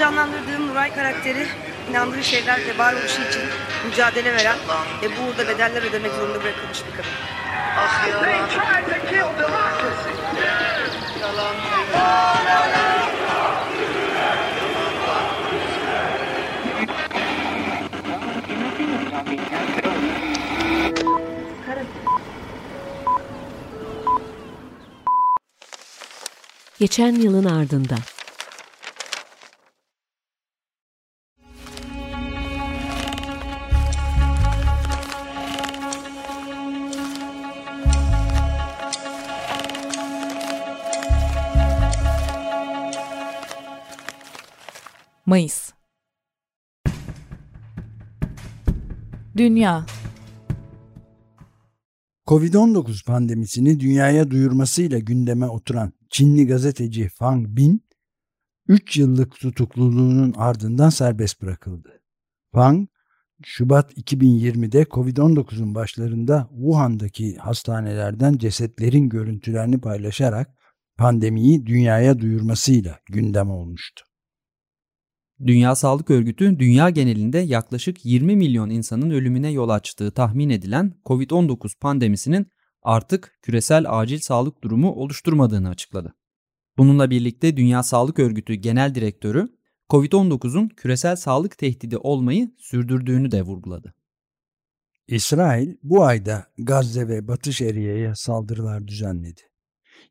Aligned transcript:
canlandırdığım 0.00 0.68
Nuray 0.68 0.94
karakteri 0.94 1.46
inandığı 1.90 2.24
şeylerle 2.24 2.78
varoluşu 2.78 3.22
için 3.22 3.42
mücadele 3.86 4.32
veren 4.32 4.56
ve 5.02 5.06
bu 5.06 5.22
uğurda 5.22 5.48
bedeller 5.48 5.82
ödemek 5.82 6.12
zorunda 6.12 6.42
bırakılmış 6.42 6.78
bir 6.86 6.96
kadın. 6.96 7.10
Ah 7.78 8.08
yalan. 8.08 8.26
Yalan. 11.20 11.54
Geçen 26.78 27.14
yılın 27.14 27.44
ardından. 27.44 27.98
Mayıs 45.30 45.72
Dünya 49.36 49.86
Covid-19 52.26 53.04
pandemisini 53.06 53.80
dünyaya 53.80 54.30
duyurmasıyla 54.30 54.98
gündeme 54.98 55.46
oturan 55.46 55.92
Çinli 56.08 56.46
gazeteci 56.46 57.08
Fang 57.08 57.46
Bin 57.48 57.84
3 58.68 58.96
yıllık 58.96 59.34
tutukluluğunun 59.34 60.34
ardından 60.36 60.90
serbest 60.90 61.42
bırakıldı. 61.42 62.02
Fang, 62.52 62.88
Şubat 63.42 63.98
2020'de 63.98 64.82
Covid-19'un 64.82 65.74
başlarında 65.74 66.48
Wuhan'daki 66.52 67.36
hastanelerden 67.36 68.38
cesetlerin 68.38 69.08
görüntülerini 69.08 69.80
paylaşarak 69.80 70.48
pandemiyi 70.96 71.66
dünyaya 71.66 72.18
duyurmasıyla 72.18 72.98
gündem 73.06 73.50
olmuştu. 73.50 74.09
Dünya 75.46 75.74
Sağlık 75.74 76.10
Örgütü 76.10 76.58
dünya 76.58 76.90
genelinde 76.90 77.38
yaklaşık 77.38 78.04
20 78.04 78.36
milyon 78.36 78.70
insanın 78.70 79.10
ölümüne 79.10 79.50
yol 79.50 79.68
açtığı 79.68 80.10
tahmin 80.10 80.50
edilen 80.50 80.94
COVID-19 81.06 81.78
pandemisinin 81.78 82.46
artık 82.82 83.38
küresel 83.42 83.84
acil 83.88 84.18
sağlık 84.18 84.64
durumu 84.64 84.92
oluşturmadığını 84.92 85.68
açıkladı. 85.68 86.14
Bununla 86.78 87.10
birlikte 87.10 87.56
Dünya 87.56 87.82
Sağlık 87.82 88.18
Örgütü 88.18 88.54
Genel 88.54 88.94
Direktörü 88.94 89.48
COVID-19'un 89.90 90.68
küresel 90.68 91.16
sağlık 91.16 91.58
tehdidi 91.58 91.96
olmayı 91.96 92.50
sürdürdüğünü 92.58 93.30
de 93.30 93.42
vurguladı. 93.42 93.94
İsrail 95.08 95.76
bu 95.82 96.04
ayda 96.04 96.46
Gazze 96.58 97.08
ve 97.08 97.28
Batı 97.28 97.52
Şeria'ya 97.52 98.14
saldırılar 98.14 98.88
düzenledi. 98.88 99.40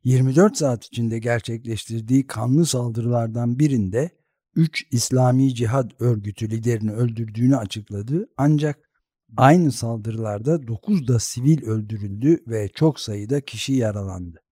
24 0.04 0.56
saat 0.56 0.84
içinde 0.84 1.18
gerçekleştirdiği 1.18 2.26
kanlı 2.26 2.66
saldırılardan 2.66 3.58
birinde 3.58 4.19
3 4.54 4.86
İslami 4.90 5.54
Cihad 5.54 5.90
Örgütü 5.98 6.50
liderini 6.50 6.92
öldürdüğünü 6.92 7.56
açıkladı 7.56 8.26
ancak 8.36 8.90
aynı 9.36 9.72
saldırılarda 9.72 10.66
9 10.66 11.08
da 11.08 11.18
sivil 11.18 11.62
öldürüldü 11.62 12.38
ve 12.46 12.68
çok 12.68 13.00
sayıda 13.00 13.40
kişi 13.40 13.72
yaralandı. 13.72 14.42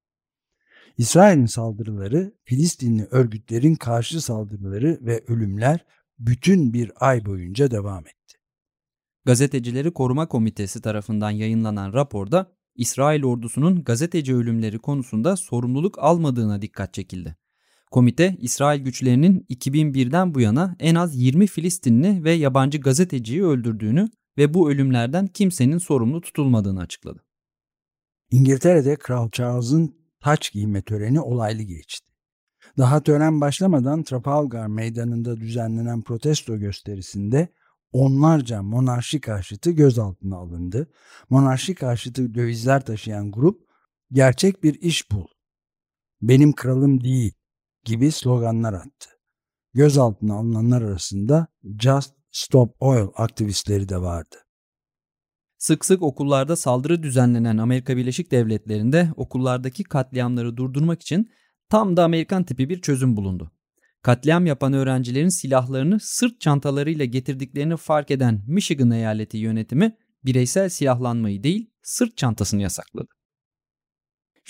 İsrail'in 0.98 1.46
saldırıları, 1.46 2.34
Filistinli 2.44 3.04
örgütlerin 3.10 3.74
karşı 3.74 4.20
saldırıları 4.20 4.98
ve 5.02 5.24
ölümler 5.28 5.86
bütün 6.18 6.72
bir 6.72 6.92
ay 7.00 7.24
boyunca 7.26 7.70
devam 7.70 8.06
etti. 8.06 8.38
Gazetecileri 9.24 9.92
Koruma 9.92 10.28
Komitesi 10.28 10.80
tarafından 10.80 11.30
yayınlanan 11.30 11.92
raporda 11.92 12.52
İsrail 12.74 13.24
ordusunun 13.24 13.84
gazeteci 13.84 14.34
ölümleri 14.34 14.78
konusunda 14.78 15.36
sorumluluk 15.36 15.98
almadığına 15.98 16.62
dikkat 16.62 16.94
çekildi. 16.94 17.36
Komite, 17.90 18.36
İsrail 18.38 18.80
güçlerinin 18.80 19.46
2001'den 19.50 20.34
bu 20.34 20.40
yana 20.40 20.76
en 20.80 20.94
az 20.94 21.16
20 21.16 21.46
Filistinli 21.46 22.24
ve 22.24 22.32
yabancı 22.32 22.80
gazeteciyi 22.80 23.44
öldürdüğünü 23.44 24.08
ve 24.38 24.54
bu 24.54 24.70
ölümlerden 24.70 25.26
kimsenin 25.26 25.78
sorumlu 25.78 26.20
tutulmadığını 26.20 26.80
açıkladı. 26.80 27.24
İngiltere'de 28.30 28.96
Kral 28.96 29.30
Charles'ın 29.30 29.96
taç 30.20 30.52
giyme 30.52 30.82
töreni 30.82 31.20
olaylı 31.20 31.62
geçti. 31.62 32.08
Daha 32.78 33.02
tören 33.02 33.40
başlamadan 33.40 34.02
Trafalgar 34.02 34.66
Meydanı'nda 34.66 35.36
düzenlenen 35.36 36.02
protesto 36.02 36.58
gösterisinde 36.58 37.48
onlarca 37.92 38.62
monarşi 38.62 39.20
karşıtı 39.20 39.70
gözaltına 39.70 40.36
alındı. 40.36 40.90
Monarşi 41.30 41.74
karşıtı 41.74 42.34
dövizler 42.34 42.84
taşıyan 42.84 43.32
grup 43.32 43.60
gerçek 44.12 44.64
bir 44.64 44.74
iş 44.74 45.10
bul, 45.10 45.26
benim 46.22 46.52
kralım 46.52 47.04
değil 47.04 47.37
gibi 47.88 48.12
sloganlar 48.12 48.72
attı. 48.72 49.10
Gözaltına 49.74 50.34
alınanlar 50.34 50.82
arasında 50.82 51.46
Just 51.80 52.14
Stop 52.30 52.76
Oil 52.80 53.08
aktivistleri 53.14 53.88
de 53.88 54.00
vardı. 54.00 54.36
Sık 55.58 55.84
sık 55.84 56.02
okullarda 56.02 56.56
saldırı 56.56 57.02
düzenlenen 57.02 57.58
Amerika 57.58 57.96
Birleşik 57.96 58.30
Devletleri'nde 58.30 59.12
okullardaki 59.16 59.84
katliamları 59.84 60.56
durdurmak 60.56 61.02
için 61.02 61.30
tam 61.68 61.96
da 61.96 62.04
Amerikan 62.04 62.44
tipi 62.44 62.68
bir 62.68 62.80
çözüm 62.80 63.16
bulundu. 63.16 63.52
Katliam 64.02 64.46
yapan 64.46 64.72
öğrencilerin 64.72 65.28
silahlarını 65.28 65.98
sırt 66.00 66.40
çantalarıyla 66.40 67.04
getirdiklerini 67.04 67.76
fark 67.76 68.10
eden 68.10 68.44
Michigan 68.46 68.90
eyaleti 68.90 69.36
yönetimi 69.36 69.96
bireysel 70.24 70.68
silahlanmayı 70.68 71.42
değil 71.42 71.70
sırt 71.82 72.16
çantasını 72.16 72.62
yasakladı. 72.62 73.17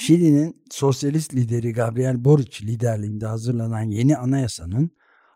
Şili'nin 0.00 0.62
sosyalist 0.70 1.34
lideri 1.34 1.72
Gabriel 1.72 2.24
Boric 2.24 2.66
liderliğinde 2.66 3.26
hazırlanan 3.26 3.82
yeni 3.82 4.16
anayasanın 4.16 4.90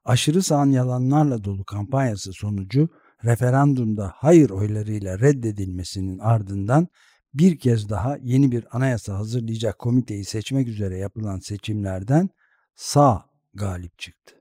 aşırı 0.05 0.43
sağın 0.43 0.71
yalanlarla 0.71 1.45
dolu 1.45 1.65
kampanyası 1.65 2.33
sonucu 2.33 2.89
referandumda 3.25 4.13
hayır 4.17 4.51
oylarıyla 4.51 5.19
reddedilmesinin 5.19 6.19
ardından 6.19 6.89
bir 7.35 7.59
kez 7.59 7.89
daha 7.89 8.17
yeni 8.23 8.53
bir 8.53 8.77
anayasa 8.77 9.19
hazırlayacak 9.19 9.79
komiteyi 9.79 10.25
seçmek 10.25 10.69
üzere 10.69 10.99
yapılan 10.99 11.39
seçimlerden 11.39 12.29
sağ 12.75 13.25
galip 13.55 13.99
çıktı. 13.99 14.35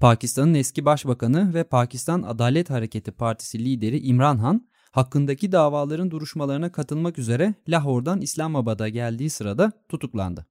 Pakistan'ın 0.00 0.54
eski 0.54 0.84
başbakanı 0.84 1.54
ve 1.54 1.64
Pakistan 1.64 2.22
Adalet 2.22 2.70
Hareketi 2.70 3.12
Partisi 3.12 3.58
lideri 3.58 3.98
İmran 3.98 4.38
Han 4.38 4.68
hakkındaki 4.94 5.52
davaların 5.52 6.10
duruşmalarına 6.10 6.72
katılmak 6.72 7.18
üzere 7.18 7.54
Lahor'dan 7.68 8.20
İslamabad'a 8.20 8.88
geldiği 8.88 9.30
sırada 9.30 9.72
tutuklandı. 9.88 10.46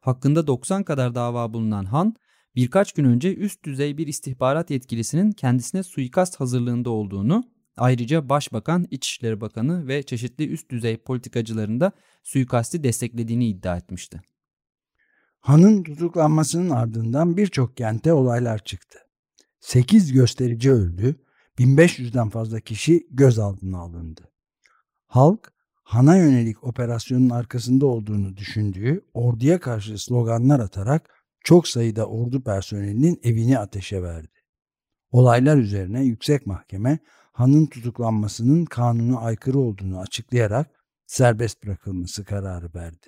Hakkında 0.00 0.46
90 0.46 0.82
kadar 0.82 1.14
dava 1.14 1.52
bulunan 1.52 1.84
Han, 1.84 2.14
birkaç 2.56 2.92
gün 2.92 3.04
önce 3.04 3.34
üst 3.34 3.64
düzey 3.64 3.98
bir 3.98 4.06
istihbarat 4.06 4.70
yetkilisinin 4.70 5.32
kendisine 5.32 5.82
suikast 5.82 6.40
hazırlığında 6.40 6.90
olduğunu, 6.90 7.44
ayrıca 7.76 8.28
Başbakan, 8.28 8.86
İçişleri 8.90 9.40
Bakanı 9.40 9.88
ve 9.88 10.02
çeşitli 10.02 10.48
üst 10.48 10.70
düzey 10.70 10.96
politikacıların 10.96 11.80
da 11.80 11.92
suikasti 12.22 12.84
desteklediğini 12.84 13.48
iddia 13.48 13.76
etmişti. 13.76 14.20
Han'ın 15.40 15.82
tutuklanmasının 15.82 16.70
ardından 16.70 17.36
birçok 17.36 17.76
kente 17.76 18.12
olaylar 18.12 18.58
çıktı. 18.58 18.98
8 19.60 20.12
gösterici 20.12 20.72
öldü, 20.72 21.16
1500'den 21.60 22.28
fazla 22.28 22.60
kişi 22.60 23.06
gözaltına 23.10 23.78
alındı. 23.78 24.32
Halk 25.06 25.52
Han'a 25.82 26.16
yönelik 26.16 26.64
operasyonun 26.64 27.30
arkasında 27.30 27.86
olduğunu 27.86 28.36
düşündüğü 28.36 29.04
orduya 29.14 29.60
karşı 29.60 30.04
sloganlar 30.04 30.60
atarak 30.60 31.24
çok 31.44 31.68
sayıda 31.68 32.06
ordu 32.06 32.42
personelinin 32.42 33.20
evini 33.22 33.58
ateşe 33.58 34.02
verdi. 34.02 34.42
Olaylar 35.10 35.56
üzerine 35.56 36.04
yüksek 36.04 36.46
mahkeme 36.46 36.98
Han'ın 37.32 37.66
tutuklanmasının 37.66 38.64
kanuna 38.64 39.20
aykırı 39.20 39.58
olduğunu 39.58 39.98
açıklayarak 39.98 40.70
serbest 41.06 41.64
bırakılması 41.64 42.24
kararı 42.24 42.74
verdi. 42.74 43.06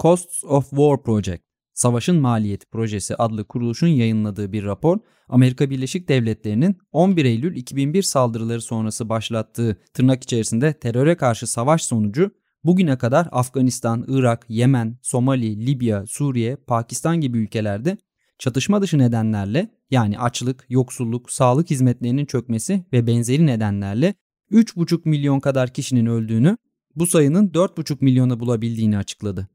Costs 0.00 0.44
of 0.44 0.70
War 0.70 1.02
Project 1.02 1.53
Savaşın 1.74 2.20
Maliyeti 2.20 2.66
Projesi 2.66 3.16
adlı 3.16 3.44
kuruluşun 3.44 3.88
yayınladığı 3.88 4.52
bir 4.52 4.64
rapor, 4.64 4.98
Amerika 5.28 5.70
Birleşik 5.70 6.08
Devletleri'nin 6.08 6.78
11 6.92 7.24
Eylül 7.24 7.56
2001 7.56 8.02
saldırıları 8.02 8.60
sonrası 8.60 9.08
başlattığı 9.08 9.76
tırnak 9.94 10.22
içerisinde 10.22 10.72
teröre 10.72 11.16
karşı 11.16 11.46
savaş 11.46 11.84
sonucu 11.84 12.30
bugüne 12.64 12.98
kadar 12.98 13.28
Afganistan, 13.32 14.04
Irak, 14.08 14.46
Yemen, 14.48 14.98
Somali, 15.02 15.66
Libya, 15.66 16.06
Suriye, 16.06 16.56
Pakistan 16.56 17.20
gibi 17.20 17.38
ülkelerde 17.38 17.96
çatışma 18.38 18.82
dışı 18.82 18.98
nedenlerle 18.98 19.70
yani 19.90 20.18
açlık, 20.18 20.66
yoksulluk, 20.68 21.32
sağlık 21.32 21.70
hizmetlerinin 21.70 22.26
çökmesi 22.26 22.84
ve 22.92 23.06
benzeri 23.06 23.46
nedenlerle 23.46 24.14
3,5 24.50 25.08
milyon 25.08 25.40
kadar 25.40 25.72
kişinin 25.72 26.06
öldüğünü, 26.06 26.56
bu 26.96 27.06
sayının 27.06 27.48
4,5 27.48 27.96
milyona 28.00 28.40
bulabildiğini 28.40 28.98
açıkladı. 28.98 29.48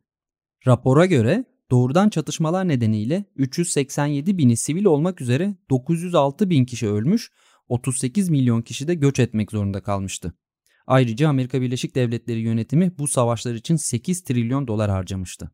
Rapora 0.67 1.05
göre 1.05 1.45
doğrudan 1.71 2.09
çatışmalar 2.09 2.67
nedeniyle 2.67 3.25
387 3.35 4.37
bini 4.37 4.57
sivil 4.57 4.85
olmak 4.85 5.21
üzere 5.21 5.55
906 5.69 6.49
bin 6.49 6.65
kişi 6.65 6.87
ölmüş, 6.87 7.31
38 7.67 8.29
milyon 8.29 8.61
kişi 8.61 8.87
de 8.87 8.93
göç 8.93 9.19
etmek 9.19 9.51
zorunda 9.51 9.83
kalmıştı. 9.83 10.33
Ayrıca 10.87 11.29
Amerika 11.29 11.61
Birleşik 11.61 11.95
Devletleri 11.95 12.39
yönetimi 12.39 12.97
bu 12.97 13.07
savaşlar 13.07 13.53
için 13.53 13.75
8 13.75 14.23
trilyon 14.23 14.67
dolar 14.67 14.89
harcamıştı. 14.91 15.51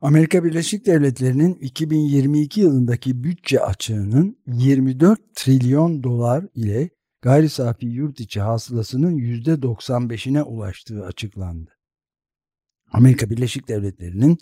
Amerika 0.00 0.44
Birleşik 0.44 0.86
Devletleri'nin 0.86 1.54
2022 1.54 2.60
yılındaki 2.60 3.24
bütçe 3.24 3.60
açığının 3.60 4.38
24 4.46 5.20
trilyon 5.34 6.02
dolar 6.02 6.46
ile 6.54 6.90
gayri 7.22 7.48
safi 7.48 7.86
yurt 7.86 8.20
içi 8.20 8.40
hasılasının 8.40 9.18
%95'ine 9.18 10.42
ulaştığı 10.42 11.04
açıklandı. 11.04 11.70
Amerika 12.92 13.30
Birleşik 13.30 13.68
Devletleri'nin 13.68 14.38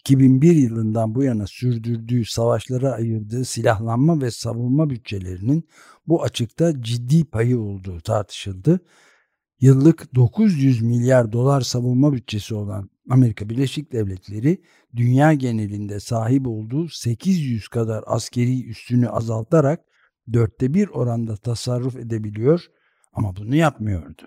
2001 0.00 0.56
yılından 0.56 1.14
bu 1.14 1.22
yana 1.22 1.46
sürdürdüğü 1.46 2.24
savaşlara 2.24 2.92
ayırdığı 2.92 3.44
silahlanma 3.44 4.20
ve 4.20 4.30
savunma 4.30 4.90
bütçelerinin 4.90 5.68
bu 6.06 6.22
açıkta 6.22 6.82
ciddi 6.82 7.24
payı 7.24 7.60
olduğu 7.60 8.00
tartışıldı. 8.00 8.80
Yıllık 9.60 10.14
900 10.14 10.82
milyar 10.82 11.32
dolar 11.32 11.60
savunma 11.60 12.12
bütçesi 12.12 12.54
olan 12.54 12.90
Amerika 13.10 13.48
Birleşik 13.48 13.92
Devletleri 13.92 14.62
dünya 14.96 15.34
genelinde 15.34 16.00
sahip 16.00 16.46
olduğu 16.46 16.88
800 16.88 17.68
kadar 17.68 18.04
askeri 18.06 18.68
üstünü 18.68 19.08
azaltarak 19.08 19.80
dörtte 20.32 20.74
bir 20.74 20.88
oranda 20.88 21.36
tasarruf 21.36 21.96
edebiliyor 21.96 22.66
ama 23.12 23.36
bunu 23.36 23.56
yapmıyordu. 23.56 24.22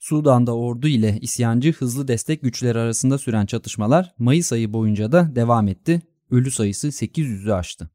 Sudan'da 0.00 0.56
ordu 0.56 0.88
ile 0.88 1.18
isyancı 1.20 1.72
hızlı 1.72 2.08
destek 2.08 2.42
güçleri 2.42 2.78
arasında 2.78 3.18
süren 3.18 3.46
çatışmalar 3.46 4.14
Mayıs 4.18 4.52
ayı 4.52 4.72
boyunca 4.72 5.12
da 5.12 5.36
devam 5.36 5.68
etti. 5.68 6.02
Ölü 6.30 6.50
sayısı 6.50 6.88
800'ü 6.88 7.52
aştı. 7.52 7.90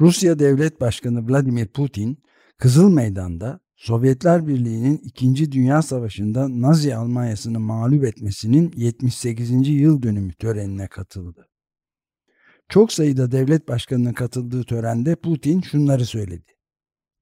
Rusya 0.00 0.38
Devlet 0.38 0.80
Başkanı 0.80 1.28
Vladimir 1.28 1.66
Putin, 1.66 2.22
Kızıl 2.58 2.90
Meydan'da 2.90 3.60
Sovyetler 3.76 4.46
Birliği'nin 4.46 4.98
2. 4.98 5.52
Dünya 5.52 5.82
Savaşı'nda 5.82 6.60
Nazi 6.60 6.96
Almanyası'nı 6.96 7.60
mağlup 7.60 8.04
etmesinin 8.04 8.72
78. 8.76 9.68
yıl 9.68 10.02
dönümü 10.02 10.32
törenine 10.32 10.88
katıldı. 10.88 11.48
Çok 12.68 12.92
sayıda 12.92 13.32
devlet 13.32 13.68
başkanının 13.68 14.12
katıldığı 14.12 14.64
törende 14.64 15.16
Putin 15.16 15.60
şunları 15.60 16.06
söyledi. 16.06 16.52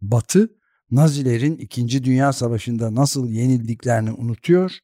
Batı, 0.01 0.49
Nazilerin 0.94 1.56
2. 1.56 2.05
Dünya 2.05 2.32
Savaşı'nda 2.32 2.94
nasıl 2.94 3.29
yenildiklerini 3.29 4.12
unutuyor, 4.12 4.79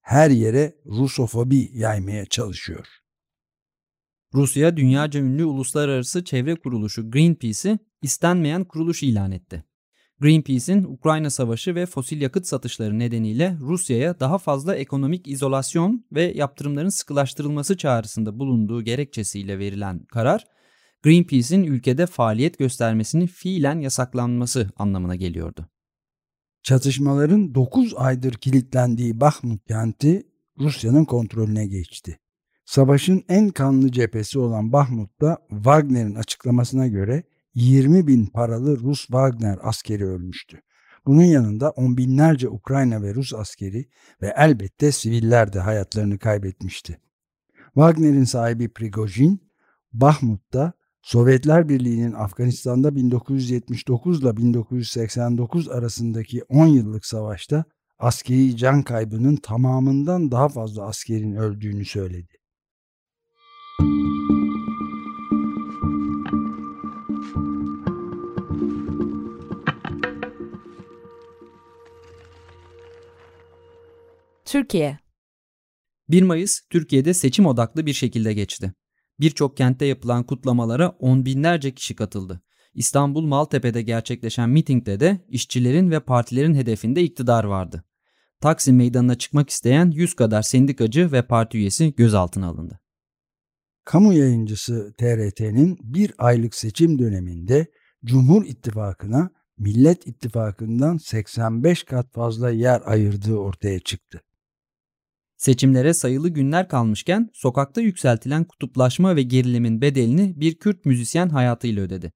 her 0.00 0.30
yere 0.30 0.74
Rusofobi 0.86 1.70
yaymaya 1.72 2.26
çalışıyor. 2.26 2.86
Rusya 4.34 4.76
dünyaca 4.76 5.20
ünlü 5.20 5.44
uluslararası 5.44 6.24
çevre 6.24 6.54
kuruluşu 6.54 7.10
Greenpeace'i 7.10 7.78
istenmeyen 8.02 8.64
kuruluş 8.64 9.02
ilan 9.02 9.32
etti. 9.32 9.64
Greenpeace'in 10.20 10.84
Ukrayna 10.84 11.30
Savaşı 11.30 11.74
ve 11.74 11.86
fosil 11.86 12.20
yakıt 12.20 12.46
satışları 12.46 12.98
nedeniyle 12.98 13.56
Rusya'ya 13.60 14.20
daha 14.20 14.38
fazla 14.38 14.76
ekonomik 14.76 15.28
izolasyon 15.28 16.06
ve 16.12 16.32
yaptırımların 16.36 16.88
sıkılaştırılması 16.88 17.76
çağrısında 17.76 18.38
bulunduğu 18.38 18.82
gerekçesiyle 18.82 19.58
verilen 19.58 20.04
karar, 20.04 20.44
Greenpeace'in 21.04 21.64
ülkede 21.64 22.06
faaliyet 22.06 22.58
göstermesinin 22.58 23.26
fiilen 23.26 23.80
yasaklanması 23.80 24.70
anlamına 24.76 25.14
geliyordu. 25.14 25.68
Çatışmaların 26.62 27.54
9 27.54 27.94
aydır 27.96 28.32
kilitlendiği 28.32 29.20
Bahmut 29.20 29.66
kenti 29.68 30.22
Rusya'nın 30.58 31.04
kontrolüne 31.04 31.66
geçti. 31.66 32.18
Savaşın 32.64 33.24
en 33.28 33.48
kanlı 33.48 33.92
cephesi 33.92 34.38
olan 34.38 34.72
Bahmut'ta 34.72 35.38
Wagner'in 35.50 36.14
açıklamasına 36.14 36.86
göre 36.86 37.22
20 37.54 38.06
bin 38.06 38.26
paralı 38.26 38.80
Rus 38.80 39.00
Wagner 39.00 39.58
askeri 39.62 40.06
ölmüştü. 40.06 40.60
Bunun 41.06 41.24
yanında 41.24 41.70
on 41.70 41.96
binlerce 41.96 42.48
Ukrayna 42.48 43.02
ve 43.02 43.14
Rus 43.14 43.34
askeri 43.34 43.88
ve 44.22 44.34
elbette 44.36 44.92
siviller 44.92 45.52
de 45.52 45.60
hayatlarını 45.60 46.18
kaybetmişti. 46.18 47.00
Wagner'in 47.74 48.24
sahibi 48.24 48.68
Prigojin, 48.68 49.50
Bahmut'ta 49.92 50.72
Sovyetler 51.04 51.68
Birliği'nin 51.68 52.12
Afganistan'da 52.12 52.96
1979 52.96 54.22
ile 54.22 54.36
1989 54.36 55.68
arasındaki 55.68 56.42
10 56.48 56.66
yıllık 56.66 57.06
savaşta 57.06 57.64
askeri 57.98 58.56
can 58.56 58.82
kaybının 58.82 59.36
tamamından 59.36 60.30
daha 60.30 60.48
fazla 60.48 60.86
askerin 60.86 61.36
öldüğünü 61.36 61.84
söyledi. 61.84 62.34
Türkiye 74.44 74.98
1 76.08 76.22
Mayıs 76.22 76.60
Türkiye'de 76.70 77.14
seçim 77.14 77.46
odaklı 77.46 77.86
bir 77.86 77.92
şekilde 77.92 78.32
geçti. 78.32 78.72
Birçok 79.20 79.56
kentte 79.56 79.86
yapılan 79.86 80.22
kutlamalara 80.22 80.88
on 80.88 81.24
binlerce 81.24 81.74
kişi 81.74 81.94
katıldı. 81.96 82.40
İstanbul 82.74 83.26
Maltepe'de 83.26 83.82
gerçekleşen 83.82 84.50
mitingde 84.50 85.00
de 85.00 85.24
işçilerin 85.28 85.90
ve 85.90 86.00
partilerin 86.00 86.54
hedefinde 86.54 87.02
iktidar 87.02 87.44
vardı. 87.44 87.84
Taksim 88.40 88.76
Meydanı'na 88.76 89.14
çıkmak 89.14 89.50
isteyen 89.50 89.90
100 89.90 90.14
kadar 90.14 90.42
sendikacı 90.42 91.12
ve 91.12 91.22
parti 91.22 91.58
üyesi 91.58 91.94
gözaltına 91.94 92.46
alındı. 92.46 92.80
Kamu 93.84 94.12
yayıncısı 94.12 94.94
TRT'nin 94.98 95.78
bir 95.82 96.12
aylık 96.18 96.54
seçim 96.54 96.98
döneminde 96.98 97.66
Cumhur 98.04 98.44
İttifakı'na 98.44 99.30
Millet 99.58 100.06
İttifakı'ndan 100.06 100.96
85 100.96 101.84
kat 101.84 102.12
fazla 102.12 102.50
yer 102.50 102.82
ayırdığı 102.84 103.36
ortaya 103.36 103.80
çıktı. 103.80 104.22
Seçimlere 105.36 105.94
sayılı 105.94 106.28
günler 106.28 106.68
kalmışken 106.68 107.30
sokakta 107.32 107.80
yükseltilen 107.80 108.44
kutuplaşma 108.44 109.16
ve 109.16 109.22
gerilimin 109.22 109.80
bedelini 109.80 110.40
bir 110.40 110.54
Kürt 110.54 110.84
müzisyen 110.84 111.28
hayatıyla 111.28 111.82
ödedi. 111.82 112.12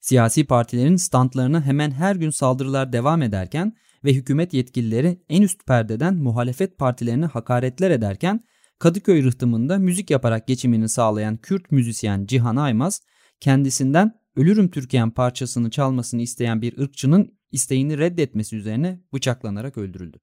Siyasi 0.00 0.44
partilerin 0.46 0.96
standlarına 0.96 1.62
hemen 1.62 1.90
her 1.90 2.16
gün 2.16 2.30
saldırılar 2.30 2.92
devam 2.92 3.22
ederken 3.22 3.72
ve 4.04 4.14
hükümet 4.14 4.54
yetkilileri 4.54 5.22
en 5.28 5.42
üst 5.42 5.66
perdeden 5.66 6.14
muhalefet 6.14 6.78
partilerine 6.78 7.26
hakaretler 7.26 7.90
ederken 7.90 8.44
Kadıköy 8.78 9.24
rıhtımında 9.24 9.78
müzik 9.78 10.10
yaparak 10.10 10.46
geçimini 10.46 10.88
sağlayan 10.88 11.36
Kürt 11.36 11.72
müzisyen 11.72 12.26
Cihan 12.26 12.56
Aymaz 12.56 13.00
kendisinden 13.40 14.12
Ölürüm 14.36 14.70
Türkiye'm 14.70 15.10
parçasını 15.10 15.70
çalmasını 15.70 16.22
isteyen 16.22 16.62
bir 16.62 16.78
ırkçının 16.78 17.38
isteğini 17.52 17.98
reddetmesi 17.98 18.56
üzerine 18.56 19.00
bıçaklanarak 19.12 19.78
öldürüldü. 19.78 20.18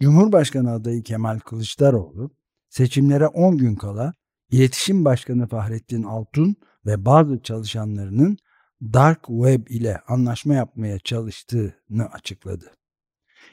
Cumhurbaşkanı 0.00 0.72
adayı 0.72 1.02
Kemal 1.02 1.38
Kılıçdaroğlu 1.38 2.30
seçimlere 2.68 3.26
10 3.26 3.58
gün 3.58 3.74
kala 3.74 4.12
İletişim 4.50 5.04
Başkanı 5.04 5.48
Fahrettin 5.48 6.02
Altun 6.02 6.56
ve 6.86 7.04
bazı 7.04 7.42
çalışanlarının 7.42 8.36
Dark 8.82 9.26
Web 9.26 9.66
ile 9.66 10.00
anlaşma 10.08 10.54
yapmaya 10.54 10.98
çalıştığını 10.98 12.06
açıkladı. 12.12 12.72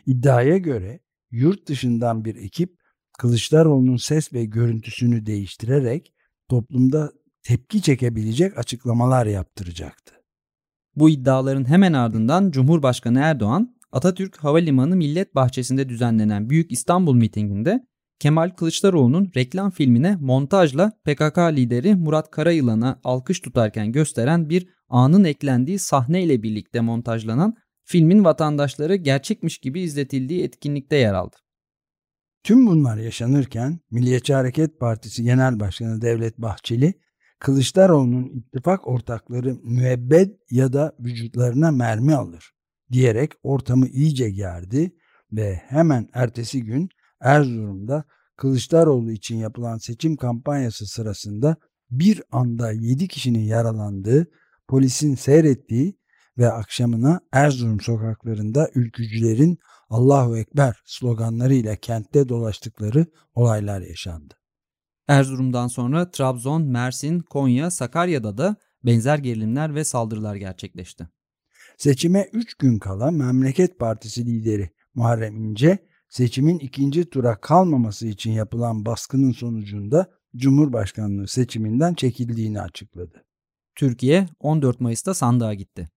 İddiaya 0.05 0.57
göre 0.57 0.99
yurt 1.31 1.67
dışından 1.67 2.25
bir 2.25 2.35
ekip 2.35 2.79
Kılıçdaroğlu'nun 3.19 3.97
ses 3.97 4.33
ve 4.33 4.45
görüntüsünü 4.45 5.25
değiştirerek 5.25 6.13
toplumda 6.49 7.11
tepki 7.43 7.81
çekebilecek 7.81 8.57
açıklamalar 8.57 9.25
yaptıracaktı. 9.25 10.13
Bu 10.95 11.09
iddiaların 11.09 11.69
hemen 11.69 11.93
ardından 11.93 12.51
Cumhurbaşkanı 12.51 13.19
Erdoğan 13.19 13.75
Atatürk 13.93 14.37
Havalimanı 14.37 14.95
Millet 14.95 15.35
Bahçesi'nde 15.35 15.89
düzenlenen 15.89 16.49
Büyük 16.49 16.71
İstanbul 16.71 17.15
mitinginde 17.15 17.87
Kemal 18.19 18.49
Kılıçdaroğlu'nun 18.49 19.31
reklam 19.35 19.71
filmine 19.71 20.17
montajla 20.19 20.91
PKK 21.05 21.37
lideri 21.37 21.95
Murat 21.95 22.31
Karayılan'a 22.31 22.99
alkış 23.03 23.39
tutarken 23.39 23.91
gösteren 23.91 24.49
bir 24.49 24.67
anın 24.89 25.23
eklendiği 25.23 25.79
sahne 25.79 26.23
ile 26.23 26.43
birlikte 26.43 26.81
montajlanan 26.81 27.55
filmin 27.83 28.23
vatandaşları 28.23 28.95
gerçekmiş 28.95 29.57
gibi 29.57 29.81
izletildiği 29.81 30.43
etkinlikte 30.43 30.95
yer 30.95 31.13
aldı. 31.13 31.35
Tüm 32.43 32.67
bunlar 32.67 32.97
yaşanırken 32.97 33.79
Milliyetçi 33.91 34.33
Hareket 34.33 34.79
Partisi 34.79 35.23
Genel 35.23 35.59
Başkanı 35.59 36.01
Devlet 36.01 36.37
Bahçeli, 36.37 36.93
Kılıçdaroğlu'nun 37.39 38.29
ittifak 38.29 38.87
ortakları 38.87 39.57
müebbet 39.63 40.31
ya 40.51 40.73
da 40.73 40.95
vücutlarına 40.99 41.71
mermi 41.71 42.15
alır 42.15 42.53
diyerek 42.93 43.31
ortamı 43.43 43.87
iyice 43.87 44.29
gerdi 44.29 44.95
ve 45.31 45.55
hemen 45.55 46.09
ertesi 46.13 46.63
gün 46.63 46.89
Erzurum'da 47.21 48.03
Kılıçdaroğlu 48.37 49.11
için 49.11 49.35
yapılan 49.35 49.77
seçim 49.77 50.15
kampanyası 50.15 50.85
sırasında 50.85 51.55
bir 51.91 52.23
anda 52.31 52.71
7 52.71 53.07
kişinin 53.07 53.43
yaralandığı, 53.43 54.27
polisin 54.67 55.15
seyrettiği 55.15 55.97
ve 56.37 56.51
akşamına 56.51 57.19
Erzurum 57.31 57.79
sokaklarında 57.79 58.69
ülkücülerin 58.75 59.57
Allahu 59.89 60.37
Ekber 60.37 60.81
sloganlarıyla 60.85 61.75
kentte 61.75 62.29
dolaştıkları 62.29 63.05
olaylar 63.33 63.81
yaşandı. 63.81 64.33
Erzurum'dan 65.07 65.67
sonra 65.67 66.11
Trabzon, 66.11 66.63
Mersin, 66.63 67.19
Konya, 67.19 67.71
Sakarya'da 67.71 68.37
da 68.37 68.55
benzer 68.85 69.17
gerilimler 69.17 69.75
ve 69.75 69.83
saldırılar 69.83 70.35
gerçekleşti. 70.35 71.07
Seçime 71.83 72.29
3 72.33 72.53
gün 72.53 72.79
kala 72.79 73.11
Memleket 73.11 73.79
Partisi 73.79 74.25
lideri 74.25 74.69
Muharrem 74.95 75.35
İnce 75.35 75.77
seçimin 76.09 76.59
ikinci 76.59 77.09
tura 77.09 77.41
kalmaması 77.41 78.07
için 78.07 78.31
yapılan 78.31 78.85
baskının 78.85 79.31
sonucunda 79.31 80.11
Cumhurbaşkanlığı 80.35 81.27
seçiminden 81.27 81.93
çekildiğini 81.93 82.61
açıkladı. 82.61 83.25
Türkiye 83.75 84.27
14 84.39 84.79
Mayıs'ta 84.79 85.13
sandığa 85.13 85.53
gitti. 85.53 85.89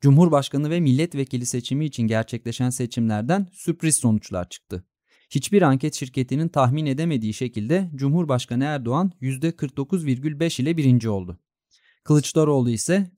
Cumhurbaşkanı 0.00 0.70
ve 0.70 0.80
milletvekili 0.80 1.46
seçimi 1.46 1.84
için 1.84 2.02
gerçekleşen 2.02 2.70
seçimlerden 2.70 3.46
sürpriz 3.52 3.96
sonuçlar 3.96 4.48
çıktı. 4.48 4.84
Hiçbir 5.30 5.62
anket 5.62 5.94
şirketinin 5.94 6.48
tahmin 6.48 6.86
edemediği 6.86 7.34
şekilde 7.34 7.90
Cumhurbaşkanı 7.94 8.64
Erdoğan 8.64 9.12
%49,5 9.20 10.62
ile 10.62 10.76
birinci 10.76 11.08
oldu. 11.08 11.40
Kılıçdaroğlu 12.04 12.70
ise 12.70 13.10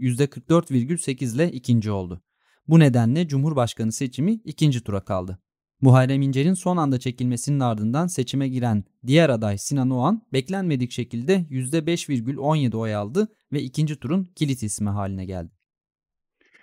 %44,8 0.00 1.34
ile 1.34 1.52
ikinci 1.52 1.90
oldu. 1.90 2.22
Bu 2.68 2.78
nedenle 2.78 3.28
Cumhurbaşkanı 3.28 3.92
seçimi 3.92 4.32
ikinci 4.32 4.80
tura 4.80 5.04
kaldı. 5.04 5.38
Muharrem 5.80 6.22
İnce'nin 6.22 6.54
son 6.54 6.76
anda 6.76 7.00
çekilmesinin 7.00 7.60
ardından 7.60 8.06
seçime 8.06 8.48
giren 8.48 8.84
diğer 9.06 9.30
aday 9.30 9.58
Sinan 9.58 9.90
Oğan 9.90 10.26
beklenmedik 10.32 10.90
şekilde 10.90 11.46
%5,17 11.50 12.76
oy 12.76 12.94
aldı 12.94 13.28
ve 13.52 13.62
ikinci 13.62 13.96
turun 13.96 14.32
kilit 14.36 14.62
ismi 14.62 14.88
haline 14.88 15.24
geldi. 15.24 15.50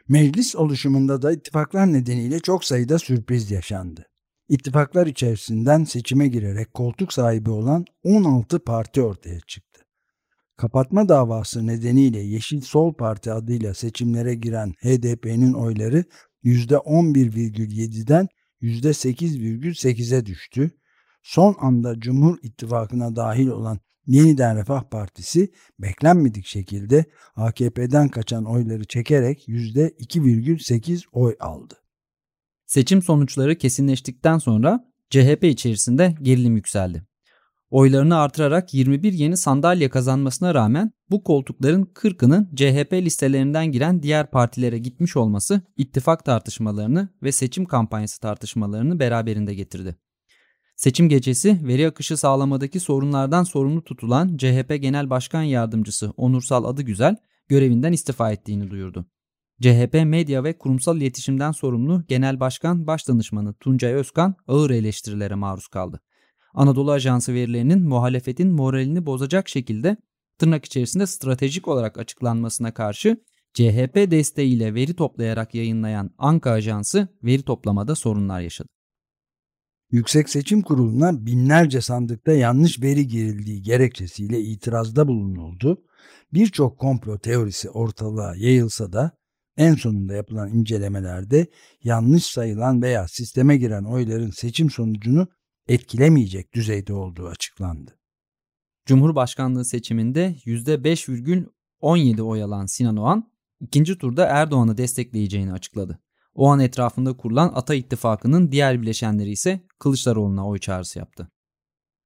Meclis 0.08 0.56
oluşumunda 0.56 1.22
da 1.22 1.32
ittifaklar 1.32 1.94
nedeniyle 1.94 2.40
çok 2.40 2.66
sayıda 2.66 3.00
sürpriz 3.00 3.52
yaşandı. 3.52 4.06
İttifaklar 4.50 5.08
içerisinden 5.08 5.84
seçime 5.84 6.28
girerek 6.28 6.74
koltuk 6.74 7.14
sahibi 7.14 7.50
olan 7.50 7.86
16 8.04 8.60
parti 8.60 9.02
ortaya 9.02 9.40
çıktı. 9.40 9.67
Kapatma 10.58 11.10
davası 11.10 11.68
nedeniyle 11.68 12.20
Yeşil 12.20 12.62
Sol 12.62 12.94
Parti 12.94 13.32
adıyla 13.32 13.74
seçimlere 13.74 14.36
giren 14.36 14.74
HDP'nin 14.82 15.54
oyları 15.54 16.04
%11,7'den 16.44 18.28
%8,8'e 18.62 20.26
düştü. 20.26 20.72
Son 21.24 21.56
anda 21.60 22.00
Cumhur 22.00 22.38
İttifakı'na 22.42 23.16
dahil 23.16 23.48
olan 23.48 23.80
Yeniden 24.08 24.58
Refah 24.58 24.84
Partisi 24.84 25.52
beklenmedik 25.80 26.46
şekilde 26.46 27.06
AKP'den 27.36 28.08
kaçan 28.10 28.46
oyları 28.46 28.86
çekerek 28.86 29.48
%2,8 29.48 31.04
oy 31.12 31.36
aldı. 31.40 31.74
Seçim 32.66 33.02
sonuçları 33.02 33.58
kesinleştikten 33.58 34.38
sonra 34.38 34.92
CHP 35.10 35.44
içerisinde 35.44 36.16
gerilim 36.22 36.56
yükseldi. 36.56 37.04
Oylarını 37.70 38.18
artırarak 38.18 38.74
21 38.74 39.14
yeni 39.14 39.38
sandalye 39.38 39.90
kazanmasına 39.90 40.54
rağmen 40.54 40.92
bu 41.10 41.24
koltukların 41.24 41.84
40'ının 41.84 42.56
CHP 42.56 42.94
listelerinden 42.94 43.72
giren 43.72 44.04
diğer 44.04 44.32
partilere 44.32 44.78
gitmiş 44.78 45.18
olması 45.18 45.62
ittifak 45.78 46.26
tartışmalarını 46.26 47.10
ve 47.24 47.32
seçim 47.32 47.66
kampanyası 47.66 48.20
tartışmalarını 48.20 49.00
beraberinde 49.00 49.54
getirdi. 49.54 49.96
Seçim 50.76 51.10
gecesi 51.10 51.60
veri 51.64 51.88
akışı 51.88 52.18
sağlamadaki 52.18 52.80
sorunlardan 52.80 53.44
sorumlu 53.44 53.84
tutulan 53.84 54.38
CHP 54.38 54.82
Genel 54.82 55.10
Başkan 55.10 55.44
Yardımcısı 55.44 56.14
Onursal 56.18 56.66
Adıgüzel 56.66 57.16
görevinden 57.48 57.94
istifa 57.94 58.32
ettiğini 58.32 58.72
duyurdu. 58.72 59.06
CHP 59.62 59.94
medya 60.06 60.44
ve 60.44 60.58
kurumsal 60.58 60.98
iletişimden 60.98 61.52
sorumlu 61.52 62.04
Genel 62.08 62.40
Başkan 62.40 62.88
Başdanışmanı 62.88 63.54
Tuncay 63.54 63.94
Özkan 63.94 64.36
ağır 64.48 64.70
eleştirilere 64.70 65.36
maruz 65.36 65.68
kaldı. 65.68 66.02
Anadolu 66.54 66.92
Ajansı 66.92 67.34
verilerinin 67.34 67.82
muhalefetin 67.82 68.52
moralini 68.52 69.06
bozacak 69.06 69.50
şekilde 69.50 69.98
tırnak 70.40 70.66
içerisinde 70.66 71.08
stratejik 71.08 71.68
olarak 71.68 71.98
açıklanmasına 71.98 72.74
karşı 72.74 73.18
CHP 73.54 73.96
desteğiyle 73.96 74.74
veri 74.74 74.94
toplayarak 74.96 75.56
yayınlayan 75.56 76.12
Anka 76.18 76.52
Ajansı 76.52 77.08
veri 77.24 77.44
toplamada 77.44 77.96
sorunlar 77.96 78.42
yaşadı. 78.42 78.70
Yüksek 79.92 80.30
Seçim 80.30 80.62
Kurulu'na 80.62 81.26
binlerce 81.26 81.82
sandıkta 81.82 82.32
yanlış 82.32 82.82
veri 82.82 83.08
girildiği 83.08 83.62
gerekçesiyle 83.62 84.42
itirazda 84.42 85.08
bulunuldu. 85.08 85.84
Birçok 86.34 86.80
komplo 86.80 87.18
teorisi 87.18 87.70
ortalığa 87.70 88.36
yayılsa 88.36 88.94
da 88.94 89.12
en 89.58 89.76
sonunda 89.76 90.14
yapılan 90.14 90.50
incelemelerde 90.50 91.48
yanlış 91.84 92.26
sayılan 92.26 92.82
veya 92.82 93.08
sisteme 93.08 93.58
giren 93.58 93.84
oyların 93.84 94.32
seçim 94.32 94.70
sonucunu 94.70 95.28
etkilemeyecek 95.68 96.54
düzeyde 96.54 96.94
olduğu 96.94 97.28
açıklandı. 97.28 97.98
Cumhurbaşkanlığı 98.86 99.66
seçiminde 99.66 100.36
%5,17 100.46 102.22
oy 102.22 102.44
alan 102.44 102.66
Sinan 102.66 102.98
Oğan, 102.98 103.32
ikinci 103.60 103.98
turda 103.98 104.26
Erdoğan'ı 104.26 104.78
destekleyeceğini 104.78 105.54
açıkladı. 105.54 106.00
Oğan 106.34 106.60
etrafında 106.60 107.18
kurulan 107.18 107.52
Ata 107.56 107.76
İttifakı'nın 107.76 108.52
diğer 108.52 108.82
bileşenleri 108.82 109.32
ise 109.32 109.62
Kılıçdaroğlu'na 109.80 110.48
oy 110.48 110.60
çağrısı 110.60 111.00
yaptı. 111.00 111.28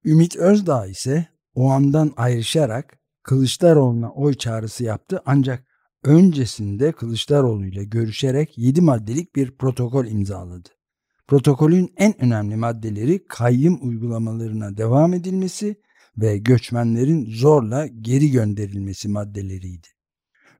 Ümit 0.05 0.35
Özdağ 0.35 0.87
ise 0.87 1.27
Oğan'dan 1.55 2.13
ayrışarak 2.17 2.99
Kılıçdaroğlu'na 3.23 4.11
oy 4.11 4.33
çağrısı 4.33 4.83
yaptı 4.83 5.21
ancak 5.25 5.67
öncesinde 6.03 6.91
Kılıçdaroğlu 6.91 7.65
ile 7.65 7.83
görüşerek 7.83 8.57
7 8.57 8.81
maddelik 8.81 9.35
bir 9.35 9.57
protokol 9.57 10.05
imzaladı. 10.05 10.69
Protokolün 11.27 11.93
en 11.97 12.23
önemli 12.23 12.55
maddeleri 12.55 13.27
kayyım 13.27 13.79
uygulamalarına 13.81 14.77
devam 14.77 15.13
edilmesi 15.13 15.75
ve 16.17 16.37
göçmenlerin 16.37 17.25
zorla 17.29 17.87
geri 17.87 18.31
gönderilmesi 18.31 19.09
maddeleriydi. 19.09 19.87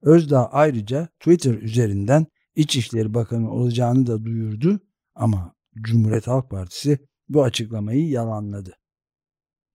Özdağ 0.02 0.46
ayrıca 0.46 1.08
Twitter 1.20 1.54
üzerinden 1.54 2.26
İçişleri 2.56 3.14
Bakanı 3.14 3.52
olacağını 3.52 4.08
da 4.08 4.26
duyurdu 4.26 4.80
ama 5.16 5.56
Cumhuriyet 5.82 6.28
Halk 6.28 6.50
Partisi 6.50 7.00
bu 7.30 7.44
açıklamayı 7.44 8.10
yalanladı. 8.10 8.74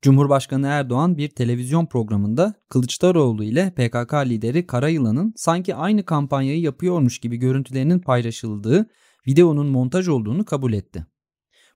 Cumhurbaşkanı 0.03 0.67
Erdoğan 0.67 1.19
bir 1.19 1.29
televizyon 1.29 1.87
programında 1.87 2.55
Kılıçdaroğlu 2.69 3.45
ile 3.45 3.71
PKK 3.77 4.15
lideri 4.15 4.67
Karayılan'ın 4.67 5.33
sanki 5.37 5.75
aynı 5.75 6.05
kampanyayı 6.05 6.61
yapıyormuş 6.61 7.19
gibi 7.19 7.37
görüntülerinin 7.37 7.99
paylaşıldığı 7.99 8.87
videonun 9.27 9.67
montaj 9.67 10.09
olduğunu 10.09 10.45
kabul 10.45 10.73
etti. 10.73 11.07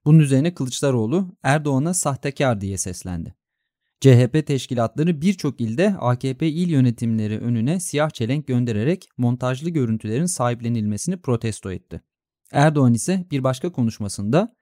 Bunun 0.05 0.19
üzerine 0.19 0.55
Kılıçdaroğlu 0.55 1.37
Erdoğan'a 1.43 1.95
sahtekar 1.95 2.61
diye 2.61 2.79
seslendi. 2.79 3.35
CHP 4.01 4.47
teşkilatları 4.47 5.21
birçok 5.21 5.61
ilde 5.61 5.95
AKP 5.99 6.49
il 6.49 6.71
yönetimleri 6.71 7.39
önüne 7.39 7.81
siyah 7.81 8.11
çelenk 8.11 8.47
göndererek 8.47 9.09
montajlı 9.17 9.71
görüntülerin 9.71 10.27
sahiplenilmesini 10.27 11.17
protesto 11.17 11.73
etti. 11.73 12.01
Erdoğan 12.53 12.95
ise 12.95 13.27
bir 13.31 13.45
başka 13.45 13.73
konuşmasında 13.73 14.57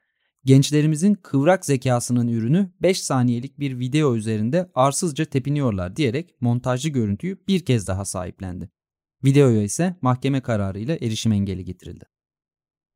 gençlerimizin 0.45 1.15
kıvrak 1.15 1.67
zekasının 1.67 2.29
ürünü 2.29 2.73
5 2.83 3.03
saniyelik 3.03 3.59
bir 3.59 3.79
video 3.79 4.17
üzerinde 4.17 4.71
arsızca 4.75 5.25
tepiniyorlar 5.25 5.97
diyerek 5.97 6.35
montajlı 6.41 6.89
görüntüyü 6.89 7.39
bir 7.49 7.65
kez 7.65 7.87
daha 7.87 8.05
sahiplendi. 8.05 8.71
Videoya 9.25 9.63
ise 9.63 9.97
mahkeme 10.03 10.41
kararıyla 10.41 10.97
erişim 10.97 11.33
engeli 11.33 11.65
getirildi. 11.65 12.05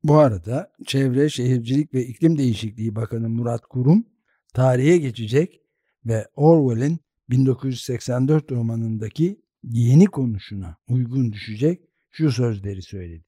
Bu 0.03 0.17
arada 0.17 0.71
Çevre, 0.85 1.29
Şehircilik 1.29 1.93
ve 1.93 2.05
İklim 2.05 2.37
Değişikliği 2.37 2.95
Bakanı 2.95 3.29
Murat 3.29 3.61
Kurum 3.61 4.05
tarihe 4.53 4.97
geçecek 4.97 5.61
ve 6.05 6.27
Orwell'in 6.35 6.99
1984 7.29 8.51
romanındaki 8.51 9.41
yeni 9.63 10.05
konuşuna 10.05 10.77
uygun 10.87 11.31
düşecek 11.31 11.81
şu 12.09 12.31
sözleri 12.31 12.81
söyledi. 12.81 13.25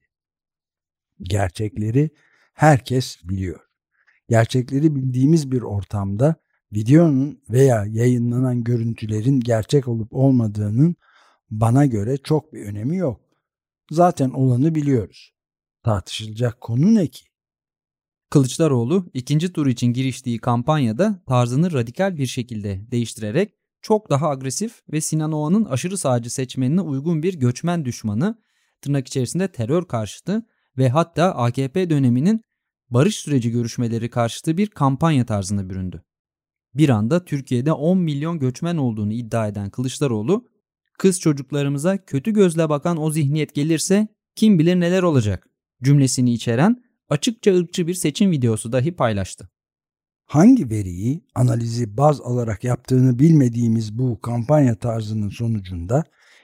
Gerçekleri 1.21 2.09
herkes 2.53 3.17
biliyor. 3.23 3.59
Gerçekleri 4.29 4.95
bildiğimiz 4.95 5.51
bir 5.51 5.61
ortamda 5.61 6.35
videonun 6.73 7.41
veya 7.49 7.85
yayınlanan 7.85 8.63
görüntülerin 8.63 9.39
gerçek 9.39 9.87
olup 9.87 10.13
olmadığının 10.13 10.95
bana 11.51 11.85
göre 11.85 12.17
çok 12.17 12.53
bir 12.53 12.65
önemi 12.65 12.97
yok. 12.97 13.21
Zaten 13.91 14.29
olanı 14.29 14.75
biliyoruz. 14.75 15.34
Tartışılacak 15.85 16.61
konu 16.61 16.95
ne 16.95 17.07
ki? 17.07 17.25
Kılıçdaroğlu 18.29 19.09
ikinci 19.13 19.53
tur 19.53 19.67
için 19.67 19.87
giriştiği 19.87 20.39
kampanyada 20.39 21.23
tarzını 21.27 21.73
radikal 21.73 22.17
bir 22.17 22.25
şekilde 22.25 22.91
değiştirerek 22.91 23.53
çok 23.81 24.09
daha 24.09 24.29
agresif 24.29 24.81
ve 24.91 25.01
Sinan 25.01 25.31
Oğan'ın 25.31 25.65
aşırı 25.65 25.97
sağcı 25.97 26.29
seçmenine 26.29 26.81
uygun 26.81 27.23
bir 27.23 27.33
göçmen 27.33 27.85
düşmanı, 27.85 28.41
tırnak 28.81 29.07
içerisinde 29.07 29.47
terör 29.47 29.85
karşıtı 29.85 30.45
ve 30.77 30.89
hatta 30.89 31.35
AKP 31.35 31.89
döneminin 31.89 32.41
barış 32.89 33.15
süreci 33.15 33.51
görüşmeleri 33.51 34.09
karşıtı 34.09 34.57
bir 34.57 34.67
kampanya 34.67 35.25
tarzına 35.25 35.69
büründü. 35.69 36.03
Bir 36.73 36.89
anda 36.89 37.25
Türkiye'de 37.25 37.71
10 37.71 37.97
milyon 37.97 38.39
göçmen 38.39 38.77
olduğunu 38.77 39.13
iddia 39.13 39.47
eden 39.47 39.69
Kılıçdaroğlu, 39.69 40.49
kız 40.97 41.19
çocuklarımıza 41.19 42.05
kötü 42.05 42.31
gözle 42.31 42.69
bakan 42.69 42.97
o 42.97 43.11
zihniyet 43.11 43.55
gelirse 43.55 44.07
kim 44.35 44.59
bilir 44.59 44.79
neler 44.79 45.03
olacak 45.03 45.49
cümlesini 45.83 46.33
içeren 46.33 46.83
açıkça 47.09 47.55
ırkçı 47.55 47.87
bir 47.87 47.93
seçim 47.93 48.31
videosu 48.31 48.71
dahi 48.71 48.95
paylaştı. 48.95 49.49
Hangi 50.25 50.69
veriyi, 50.69 51.25
analizi 51.35 51.97
baz 51.97 52.21
alarak 52.21 52.63
yaptığını 52.63 53.19
bilmediğimiz 53.19 53.97
bu 53.97 54.21
kampanya 54.21 54.75
tarzının 54.75 55.29
sonucunda 55.29 56.03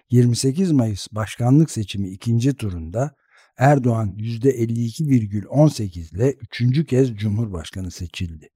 28 0.09 0.71
Mayıs 0.71 1.07
başkanlık 1.11 1.71
seçimi 1.71 2.09
ikinci 2.09 2.53
turunda 2.53 3.15
Erdoğan 3.57 4.15
%52,18 4.17 6.15
ile 6.15 6.33
üçüncü 6.33 6.85
kez 6.85 7.15
Cumhurbaşkanı 7.15 7.91
seçildi. 7.91 8.49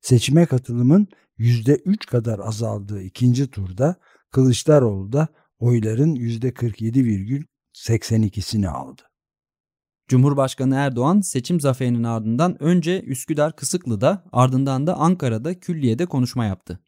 Seçime 0.00 0.46
katılımın 0.46 1.08
%3 1.38 2.06
kadar 2.06 2.38
azaldığı 2.38 3.02
ikinci 3.02 3.50
turda 3.50 3.96
Kılıçdaroğlu 4.30 5.12
da 5.12 5.28
oyların 5.58 6.14
%47,82'sini 6.14 8.68
aldı. 8.68 9.02
Cumhurbaşkanı 10.08 10.74
Erdoğan 10.74 11.20
seçim 11.20 11.60
zaferinin 11.60 12.02
ardından 12.02 12.62
önce 12.62 13.02
Üsküdar 13.02 13.56
Kısıklı'da 13.56 14.24
ardından 14.32 14.86
da 14.86 14.96
Ankara'da 14.96 15.60
Külliye'de 15.60 16.06
konuşma 16.06 16.44
yaptı. 16.44 16.80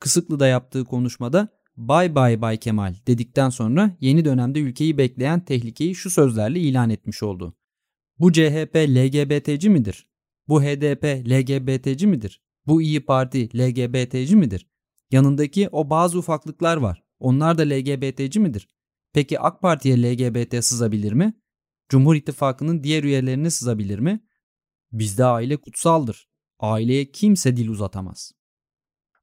Kısıklı'da 0.00 0.46
yaptığı 0.46 0.84
konuşmada 0.84 1.48
bay 1.76 2.14
bay 2.14 2.40
bay 2.40 2.56
Kemal 2.56 2.94
dedikten 3.06 3.50
sonra 3.50 3.96
yeni 4.00 4.24
dönemde 4.24 4.60
ülkeyi 4.60 4.98
bekleyen 4.98 5.44
tehlikeyi 5.44 5.94
şu 5.94 6.10
sözlerle 6.10 6.60
ilan 6.60 6.90
etmiş 6.90 7.22
oldu. 7.22 7.54
Bu 8.18 8.32
CHP 8.32 8.76
LGBT'ci 8.76 9.70
midir? 9.70 10.08
Bu 10.48 10.62
HDP 10.62 11.04
LGBT'ci 11.04 12.06
midir? 12.06 12.42
Bu 12.66 12.82
İyi 12.82 13.04
Parti 13.04 13.58
LGBT'ci 13.58 14.36
midir? 14.36 14.66
Yanındaki 15.10 15.68
o 15.72 15.90
bazı 15.90 16.18
ufaklıklar 16.18 16.76
var. 16.76 17.02
Onlar 17.18 17.58
da 17.58 17.62
LGBT'ci 17.62 18.40
midir? 18.40 18.68
Peki 19.12 19.40
AK 19.40 19.62
Parti'ye 19.62 20.02
LGBT 20.02 20.64
sızabilir 20.64 21.12
mi? 21.12 21.34
Cumhur 21.90 22.14
İttifakı'nın 22.14 22.82
diğer 22.82 23.04
üyelerine 23.04 23.50
sızabilir 23.50 23.98
mi? 23.98 24.20
Bizde 24.92 25.24
aile 25.24 25.56
kutsaldır. 25.56 26.28
Aileye 26.58 27.10
kimse 27.10 27.56
dil 27.56 27.68
uzatamaz. 27.68 28.32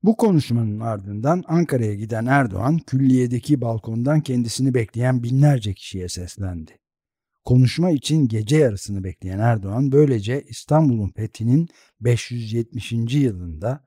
Bu 0.04 0.18
konuşmanın 0.18 0.80
ardından 0.80 1.44
Ankara'ya 1.48 1.94
giden 1.94 2.26
Erdoğan, 2.26 2.78
külliyedeki 2.78 3.62
balkondan 3.62 4.22
kendisini 4.22 4.74
bekleyen 4.74 5.24
binlerce 5.24 5.74
kişiye 5.74 6.10
seslendi. 6.10 6.80
Konuşma 7.46 7.92
için 7.92 8.28
gece 8.28 8.58
yarısını 8.58 9.04
bekleyen 9.04 9.40
Erdoğan 9.40 9.92
böylece 9.92 10.42
İstanbul'un 10.42 11.10
fethinin 11.10 11.68
570. 12.00 12.92
yılında 13.14 13.86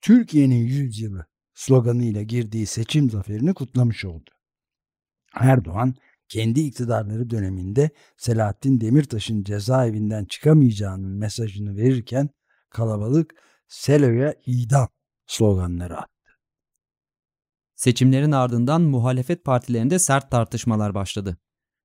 Türkiye'nin 0.00 0.64
100 0.66 1.00
yılı 1.00 1.26
sloganıyla 1.54 2.22
girdiği 2.22 2.66
seçim 2.66 3.10
zaferini 3.10 3.54
kutlamış 3.54 4.04
oldu. 4.04 4.30
Erdoğan 5.34 5.94
kendi 6.30 6.60
iktidarları 6.60 7.30
döneminde 7.30 7.90
Selahattin 8.16 8.80
Demirtaş'ın 8.80 9.44
cezaevinden 9.44 10.24
çıkamayacağının 10.24 11.10
mesajını 11.10 11.76
verirken 11.76 12.28
kalabalık 12.70 13.34
Selo'ya 13.68 14.34
idam 14.46 14.88
sloganları 15.26 15.96
attı. 15.96 16.30
Seçimlerin 17.74 18.32
ardından 18.32 18.82
muhalefet 18.82 19.44
partilerinde 19.44 19.98
sert 19.98 20.30
tartışmalar 20.30 20.94
başladı. 20.94 21.36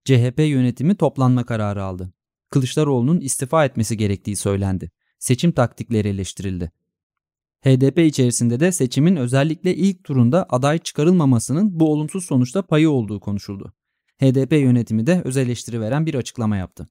CHP 0.06 0.40
yönetimi 0.40 0.96
toplanma 0.96 1.46
kararı 1.46 1.84
aldı. 1.84 2.14
Kılıçdaroğlu'nun 2.50 3.20
istifa 3.20 3.66
etmesi 3.66 3.98
gerektiği 3.98 4.36
söylendi. 4.36 4.92
Seçim 5.20 5.52
taktikleri 5.52 6.08
eleştirildi. 6.08 6.72
HDP 7.62 8.00
içerisinde 8.00 8.60
de 8.60 8.72
seçimin 8.72 9.16
özellikle 9.16 9.76
ilk 9.76 10.04
turunda 10.04 10.46
aday 10.50 10.80
çıkarılmamasının 10.80 11.80
bu 11.80 11.92
olumsuz 11.92 12.26
sonuçta 12.26 12.62
payı 12.62 12.90
olduğu 12.90 13.20
konuşuldu. 13.20 13.74
HDP 14.22 14.52
yönetimi 14.52 15.08
de 15.08 15.22
öz 15.26 15.38
eleştiri 15.38 15.82
veren 15.82 16.06
bir 16.06 16.16
açıklama 16.16 16.58
yaptı. 16.58 16.88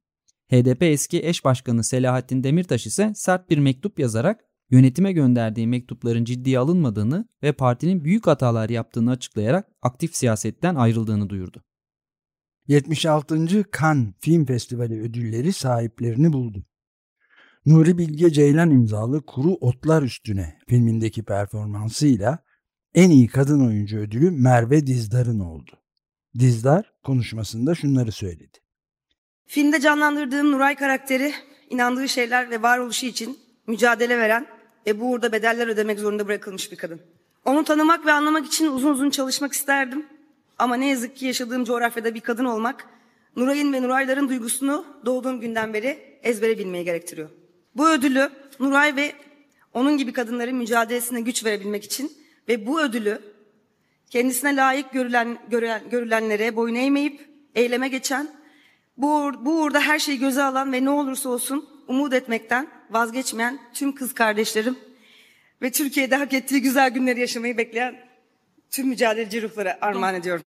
HDP 0.51 0.83
eski 0.83 1.27
eş 1.27 1.45
başkanı 1.45 1.85
Selahattin 1.85 2.45
Demirtaş 2.45 2.87
ise 2.87 3.13
sert 3.15 3.51
bir 3.51 3.59
mektup 3.59 3.99
yazarak 3.99 4.45
yönetime 4.71 5.13
gönderdiği 5.13 5.67
mektupların 5.67 6.25
ciddiye 6.25 6.59
alınmadığını 6.59 7.29
ve 7.43 7.53
partinin 7.53 8.05
büyük 8.05 8.27
hatalar 8.27 8.71
yaptığını 8.71 9.11
açıklayarak 9.11 9.69
aktif 9.83 10.17
siyasetten 10.17 10.75
ayrıldığını 10.75 11.29
duyurdu. 11.29 11.65
76. 12.69 13.65
Cannes 13.81 14.15
Film 14.21 14.45
Festivali 14.45 15.01
ödülleri 15.01 15.53
sahiplerini 15.53 16.33
buldu. 16.33 16.67
Nuri 17.67 17.99
Bilge 17.99 18.31
Ceylan 18.31 18.71
imzalı 18.71 19.27
Kuru 19.27 19.55
Otlar 19.55 20.03
Üstüne 20.03 20.59
filmindeki 20.69 21.23
performansıyla 21.23 22.39
en 22.95 23.11
iyi 23.11 23.27
kadın 23.27 23.67
oyuncu 23.67 23.99
ödülü 23.99 24.31
Merve 24.31 24.87
Dizdar'ın 24.87 25.41
oldu. 25.41 25.84
Dizdar 26.39 26.93
konuşmasında 27.05 27.75
şunları 27.75 28.13
söyledi. 28.13 28.59
Filmde 29.47 29.81
canlandırdığım 29.81 30.53
Nuray 30.53 30.77
karakteri 30.77 31.35
inandığı 31.71 32.09
şeyler 32.09 32.51
ve 32.51 32.63
varoluşu 32.63 33.07
için 33.07 33.39
mücadele 33.67 34.19
veren 34.19 34.47
ve 34.87 35.01
bu 35.01 35.11
uğurda 35.11 35.33
bedeller 35.33 35.67
ödemek 35.67 35.99
zorunda 35.99 36.27
bırakılmış 36.27 36.73
bir 36.73 36.77
kadın. 36.77 37.01
Onu 37.45 37.65
tanımak 37.65 38.07
ve 38.07 38.13
anlamak 38.13 38.47
için 38.47 38.67
uzun 38.67 38.91
uzun 38.91 39.11
çalışmak 39.11 39.53
isterdim. 39.53 40.07
Ama 40.59 40.77
ne 40.77 40.89
yazık 40.89 41.17
ki 41.17 41.27
yaşadığım 41.27 41.65
coğrafyada 41.65 42.15
bir 42.15 42.21
kadın 42.21 42.45
olmak, 42.45 42.87
Nuray'ın 43.37 43.73
ve 43.73 43.83
Nurayların 43.83 44.29
duygusunu 44.29 44.85
doğduğum 45.07 45.41
günden 45.41 45.75
beri 45.75 46.19
ezbere 46.23 46.59
bilmeyi 46.59 46.85
gerektiriyor. 46.85 47.31
Bu 47.77 47.91
ödülü 47.91 48.31
Nuray 48.61 48.97
ve 48.97 49.13
onun 49.73 49.99
gibi 49.99 50.13
kadınların 50.13 50.57
mücadelesine 50.57 51.21
güç 51.21 51.45
verebilmek 51.45 51.85
için 51.85 52.13
ve 52.49 52.67
bu 52.67 52.81
ödülü 52.81 53.34
kendisine 54.11 54.57
layık 54.57 54.93
görülen, 54.93 55.39
görülen, 55.51 55.83
görülenlere 55.91 56.57
boyun 56.57 56.75
eğmeyip 56.75 57.29
eyleme 57.55 57.89
geçen, 57.89 58.29
bu, 58.97 59.17
uğur, 59.17 59.35
bu 59.45 59.61
uğurda 59.61 59.81
her 59.81 59.99
şeyi 59.99 60.19
göze 60.19 60.43
alan 60.43 60.73
ve 60.73 60.85
ne 60.85 60.91
olursa 60.91 61.29
olsun 61.29 61.69
umut 61.89 62.15
etmekten 62.15 62.69
vazgeçmeyen 62.91 63.59
tüm 63.75 63.95
kız 63.95 64.15
kardeşlerim 64.15 64.79
ve 65.63 65.73
Türkiye'de 65.73 66.17
hak 66.17 66.33
ettiği 66.33 66.63
güzel 66.63 66.91
günleri 66.91 67.21
yaşamayı 67.21 67.59
bekleyen 67.59 67.97
tüm 68.71 68.89
mücadeleci 68.89 69.43
ruhlara 69.43 69.79
armağan 69.81 70.15
ediyorum. 70.15 70.45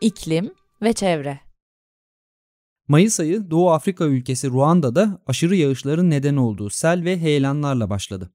İklim 0.00 0.54
ve 0.82 0.92
çevre. 0.92 1.47
Mayıs 2.88 3.20
ayı 3.20 3.50
Doğu 3.50 3.70
Afrika 3.70 4.04
ülkesi 4.04 4.50
Ruanda'da 4.50 5.22
aşırı 5.26 5.56
yağışların 5.56 6.10
neden 6.10 6.36
olduğu 6.36 6.70
sel 6.70 7.04
ve 7.04 7.18
heyelanlarla 7.18 7.90
başladı. 7.90 8.30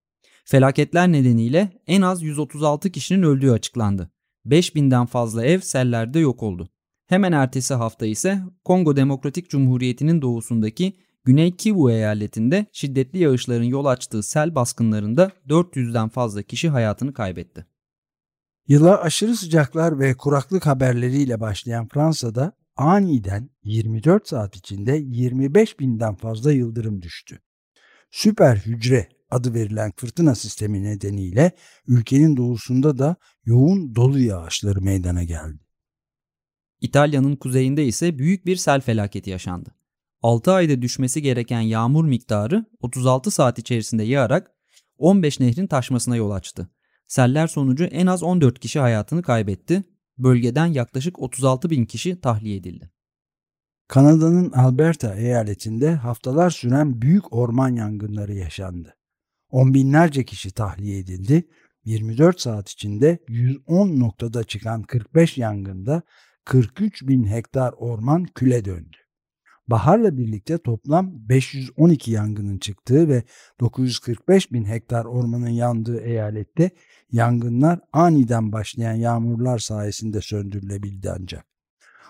Felaketler 0.45 1.11
nedeniyle 1.11 1.81
en 1.87 2.01
az 2.01 2.23
136 2.23 2.91
kişinin 2.91 3.23
öldüğü 3.23 3.51
açıklandı. 3.51 4.11
5000'den 4.45 5.05
fazla 5.05 5.45
ev 5.45 5.59
sellerde 5.59 6.19
yok 6.19 6.43
oldu. 6.43 6.69
Hemen 7.07 7.31
ertesi 7.31 7.73
hafta 7.73 8.05
ise 8.05 8.41
Kongo 8.63 8.95
Demokratik 8.95 9.49
Cumhuriyeti'nin 9.49 10.21
doğusundaki 10.21 10.93
Güney 11.23 11.55
Kivu 11.55 11.91
eyaletinde 11.91 12.65
şiddetli 12.71 13.19
yağışların 13.19 13.63
yol 13.63 13.85
açtığı 13.85 14.23
sel 14.23 14.55
baskınlarında 14.55 15.31
400'den 15.49 16.09
fazla 16.09 16.41
kişi 16.41 16.69
hayatını 16.69 17.13
kaybetti. 17.13 17.65
Yıla 18.67 19.01
aşırı 19.01 19.35
sıcaklar 19.35 19.99
ve 19.99 20.13
kuraklık 20.13 20.65
haberleriyle 20.65 21.39
başlayan 21.39 21.87
Fransa'da 21.87 22.51
aniden 22.75 23.49
24 23.63 24.27
saat 24.27 24.55
içinde 24.55 24.95
25 25.05 25.79
binden 25.79 26.15
fazla 26.15 26.51
yıldırım 26.51 27.01
düştü. 27.01 27.39
Süper 28.11 28.55
hücre 28.55 29.09
adı 29.29 29.53
verilen 29.53 29.91
fırtına 29.95 30.35
sistemi 30.35 30.83
nedeniyle 30.83 31.51
ülkenin 31.87 32.37
doğusunda 32.37 32.97
da 32.97 33.15
yoğun 33.45 33.95
dolu 33.95 34.19
yağışları 34.19 34.81
meydana 34.81 35.23
geldi. 35.23 35.63
İtalya'nın 36.81 37.35
kuzeyinde 37.35 37.85
ise 37.85 38.19
büyük 38.19 38.45
bir 38.45 38.55
sel 38.55 38.81
felaketi 38.81 39.29
yaşandı. 39.29 39.75
6 40.21 40.51
ayda 40.51 40.81
düşmesi 40.81 41.21
gereken 41.21 41.61
yağmur 41.61 42.05
miktarı 42.05 42.65
36 42.79 43.31
saat 43.31 43.59
içerisinde 43.59 44.03
yağarak 44.03 44.51
15 44.97 45.39
nehrin 45.39 45.67
taşmasına 45.67 46.15
yol 46.15 46.31
açtı. 46.31 46.69
Seller 47.07 47.47
sonucu 47.47 47.83
en 47.83 48.07
az 48.07 48.23
14 48.23 48.59
kişi 48.59 48.79
hayatını 48.79 49.21
kaybetti. 49.21 49.83
Bölgeden 50.17 50.65
yaklaşık 50.65 51.19
36 51.19 51.69
bin 51.69 51.85
kişi 51.85 52.21
tahliye 52.21 52.55
edildi. 52.55 52.89
Kanada'nın 53.87 54.51
Alberta 54.51 55.15
eyaletinde 55.15 55.95
haftalar 55.95 56.49
süren 56.49 57.01
büyük 57.01 57.33
orman 57.33 57.75
yangınları 57.75 58.33
yaşandı. 58.33 58.95
On 59.49 59.73
binlerce 59.73 60.25
kişi 60.25 60.51
tahliye 60.51 60.99
edildi. 60.99 61.47
24 61.85 62.41
saat 62.41 62.69
içinde 62.69 63.19
110 63.27 63.99
noktada 63.99 64.43
çıkan 64.43 64.83
45 64.83 65.37
yangında 65.37 66.01
43 66.45 67.07
bin 67.07 67.23
hektar 67.23 67.73
orman 67.77 68.23
küle 68.23 68.65
döndü. 68.65 68.97
Baharla 69.67 70.17
birlikte 70.17 70.57
toplam 70.57 71.29
512 71.29 72.11
yangının 72.11 72.57
çıktığı 72.57 73.09
ve 73.09 73.23
945 73.59 74.51
bin 74.51 74.65
hektar 74.65 75.05
ormanın 75.05 75.49
yandığı 75.49 76.01
eyalette 76.01 76.71
yangınlar 77.11 77.79
aniden 77.93 78.51
başlayan 78.51 78.93
yağmurlar 78.93 79.59
sayesinde 79.59 80.21
söndürülebildi 80.21 81.11
ancak. 81.11 81.45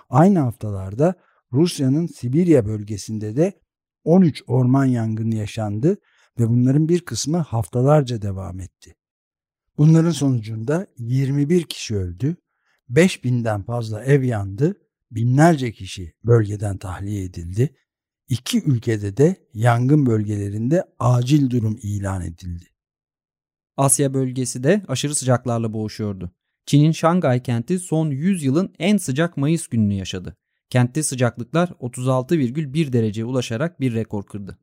Aynı 0.10 0.40
haftalarda 0.40 1.16
Rusya'nın 1.52 2.08
Sibirya 2.08 2.66
bölgesinde 2.66 3.36
de 3.36 3.54
13 4.04 4.44
orman 4.48 4.86
yangını 4.86 5.36
yaşandı 5.36 5.98
ve 6.40 6.50
bunların 6.50 6.90
bir 6.90 7.06
kısmı 7.06 7.38
haftalarca 7.38 8.22
devam 8.22 8.60
etti. 8.60 8.96
Bunların 9.78 10.12
sonucunda 10.12 10.88
21 10.98 11.64
kişi 11.64 11.96
öldü, 11.96 12.36
5000'den 12.90 13.64
fazla 13.64 14.04
ev 14.04 14.24
yandı, 14.24 14.76
binlerce 15.16 15.72
kişi 15.72 16.14
bölgeden 16.24 16.78
tahliye 16.78 17.24
edildi. 17.24 17.76
İki 18.30 18.64
ülkede 18.64 19.18
de 19.18 19.36
yangın 19.54 20.06
bölgelerinde 20.06 20.84
acil 21.00 21.50
durum 21.50 21.80
ilan 21.82 22.22
edildi. 22.22 22.66
Asya 23.78 24.14
bölgesi 24.14 24.64
de 24.64 24.84
aşırı 24.88 25.16
sıcaklarla 25.16 25.74
boğuşuyordu. 25.74 26.32
Çin'in 26.66 26.92
Şangay 26.92 27.44
kenti 27.44 27.80
son 27.80 28.10
100 28.10 28.44
yılın 28.44 28.74
en 28.80 28.98
sıcak 28.98 29.38
Mayıs 29.38 29.68
gününü 29.68 29.94
yaşadı. 29.94 30.38
Kentte 30.70 31.04
sıcaklıklar 31.04 31.68
36,1 31.68 32.94
dereceye 32.94 33.26
ulaşarak 33.26 33.80
bir 33.80 33.94
rekor 33.94 34.26
kırdı. 34.26 34.60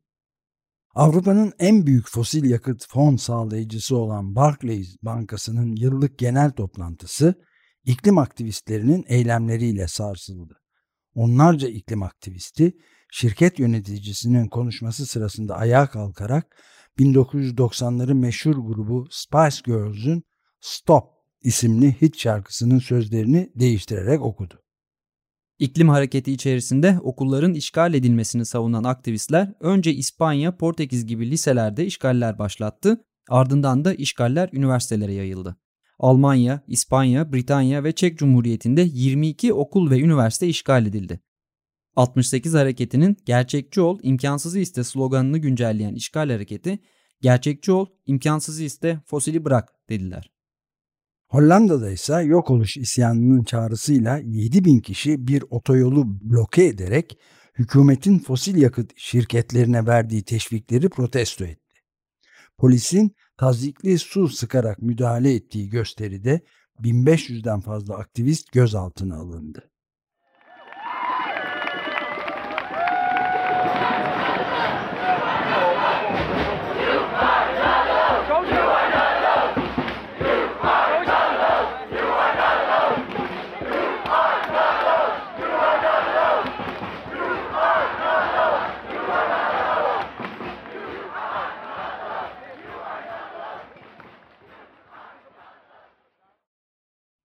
Avrupa'nın 0.94 1.52
en 1.58 1.86
büyük 1.86 2.08
fosil 2.08 2.50
yakıt 2.50 2.86
fon 2.88 3.16
sağlayıcısı 3.16 3.96
olan 3.96 4.34
Barclays 4.34 4.96
Bankası'nın 5.02 5.76
yıllık 5.76 6.18
genel 6.18 6.50
toplantısı 6.50 7.34
iklim 7.84 8.18
aktivistlerinin 8.18 9.04
eylemleriyle 9.08 9.88
sarsıldı. 9.88 10.60
Onlarca 11.14 11.68
iklim 11.68 12.02
aktivisti 12.02 12.72
şirket 13.12 13.58
yöneticisinin 13.58 14.48
konuşması 14.48 15.06
sırasında 15.06 15.56
ayağa 15.56 15.86
kalkarak 15.86 16.56
1990'ların 16.98 18.14
meşhur 18.14 18.54
grubu 18.54 19.08
Spice 19.10 19.62
Girls'ün 19.64 20.24
Stop 20.60 21.04
isimli 21.42 22.02
hit 22.02 22.18
şarkısının 22.18 22.78
sözlerini 22.78 23.52
değiştirerek 23.54 24.22
okudu. 24.22 24.62
İklim 25.58 25.88
hareketi 25.88 26.32
içerisinde 26.32 26.98
okulların 27.02 27.54
işgal 27.54 27.94
edilmesini 27.94 28.46
savunan 28.46 28.84
aktivistler 28.84 29.54
önce 29.60 29.92
İspanya, 29.94 30.56
Portekiz 30.56 31.06
gibi 31.06 31.30
liselerde 31.30 31.86
işgaller 31.86 32.38
başlattı, 32.38 33.04
ardından 33.28 33.84
da 33.84 33.94
işgaller 33.94 34.50
üniversitelere 34.52 35.12
yayıldı. 35.12 35.56
Almanya, 36.00 36.60
İspanya, 36.66 37.32
Britanya 37.32 37.84
ve 37.84 37.92
Çek 37.92 38.18
Cumhuriyeti'nde 38.18 38.82
22 38.92 39.52
okul 39.52 39.90
ve 39.90 40.00
üniversite 40.00 40.46
işgal 40.46 40.86
edildi. 40.86 41.20
68 41.96 42.54
hareketinin 42.54 43.16
gerçekçi 43.24 43.80
ol, 43.80 43.98
imkansızı 44.02 44.58
iste 44.58 44.84
sloganını 44.84 45.38
güncelleyen 45.38 45.94
işgal 45.94 46.30
hareketi, 46.30 46.78
gerçekçi 47.20 47.72
ol, 47.72 47.86
imkansızı 48.06 48.64
iste, 48.64 49.00
fosili 49.06 49.44
bırak 49.44 49.68
dediler. 49.88 50.30
Hollanda'da 51.28 51.90
ise 51.90 52.22
yok 52.22 52.50
oluş 52.50 52.76
isyanının 52.76 53.44
çağrısıyla 53.44 54.18
7 54.18 54.64
bin 54.64 54.80
kişi 54.80 55.26
bir 55.28 55.44
otoyolu 55.50 56.20
bloke 56.20 56.64
ederek 56.64 57.18
hükümetin 57.58 58.18
fosil 58.18 58.56
yakıt 58.56 58.92
şirketlerine 58.96 59.86
verdiği 59.86 60.22
teşvikleri 60.22 60.88
protesto 60.88 61.44
etti. 61.44 61.60
Polisin 62.58 63.14
tazikli 63.40 63.98
su 63.98 64.28
sıkarak 64.28 64.82
müdahale 64.82 65.34
ettiği 65.34 65.68
gösteride 65.68 66.40
1500'den 66.80 67.60
fazla 67.60 67.96
aktivist 67.96 68.52
gözaltına 68.52 69.16
alındı. 69.16 69.69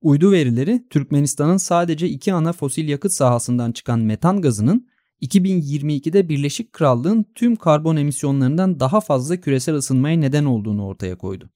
Uydu 0.06 0.32
verileri 0.32 0.84
Türkmenistan'ın 0.90 1.58
sadece 1.58 2.10
iki 2.10 2.34
ana 2.34 2.54
fosil 2.54 2.90
yakıt 2.90 3.12
sahasından 3.12 3.72
çıkan 3.72 4.00
metan 4.00 4.42
gazının 4.42 4.88
2022'de 5.22 6.30
Birleşik 6.30 6.74
Krallığın 6.74 7.26
tüm 7.36 7.56
karbon 7.56 7.96
emisyonlarından 7.96 8.80
daha 8.80 9.02
fazla 9.02 9.38
küresel 9.38 9.76
ısınmaya 9.76 10.18
neden 10.18 10.46
olduğunu 10.46 10.86
ortaya 10.86 11.18
koydu. 11.18 11.50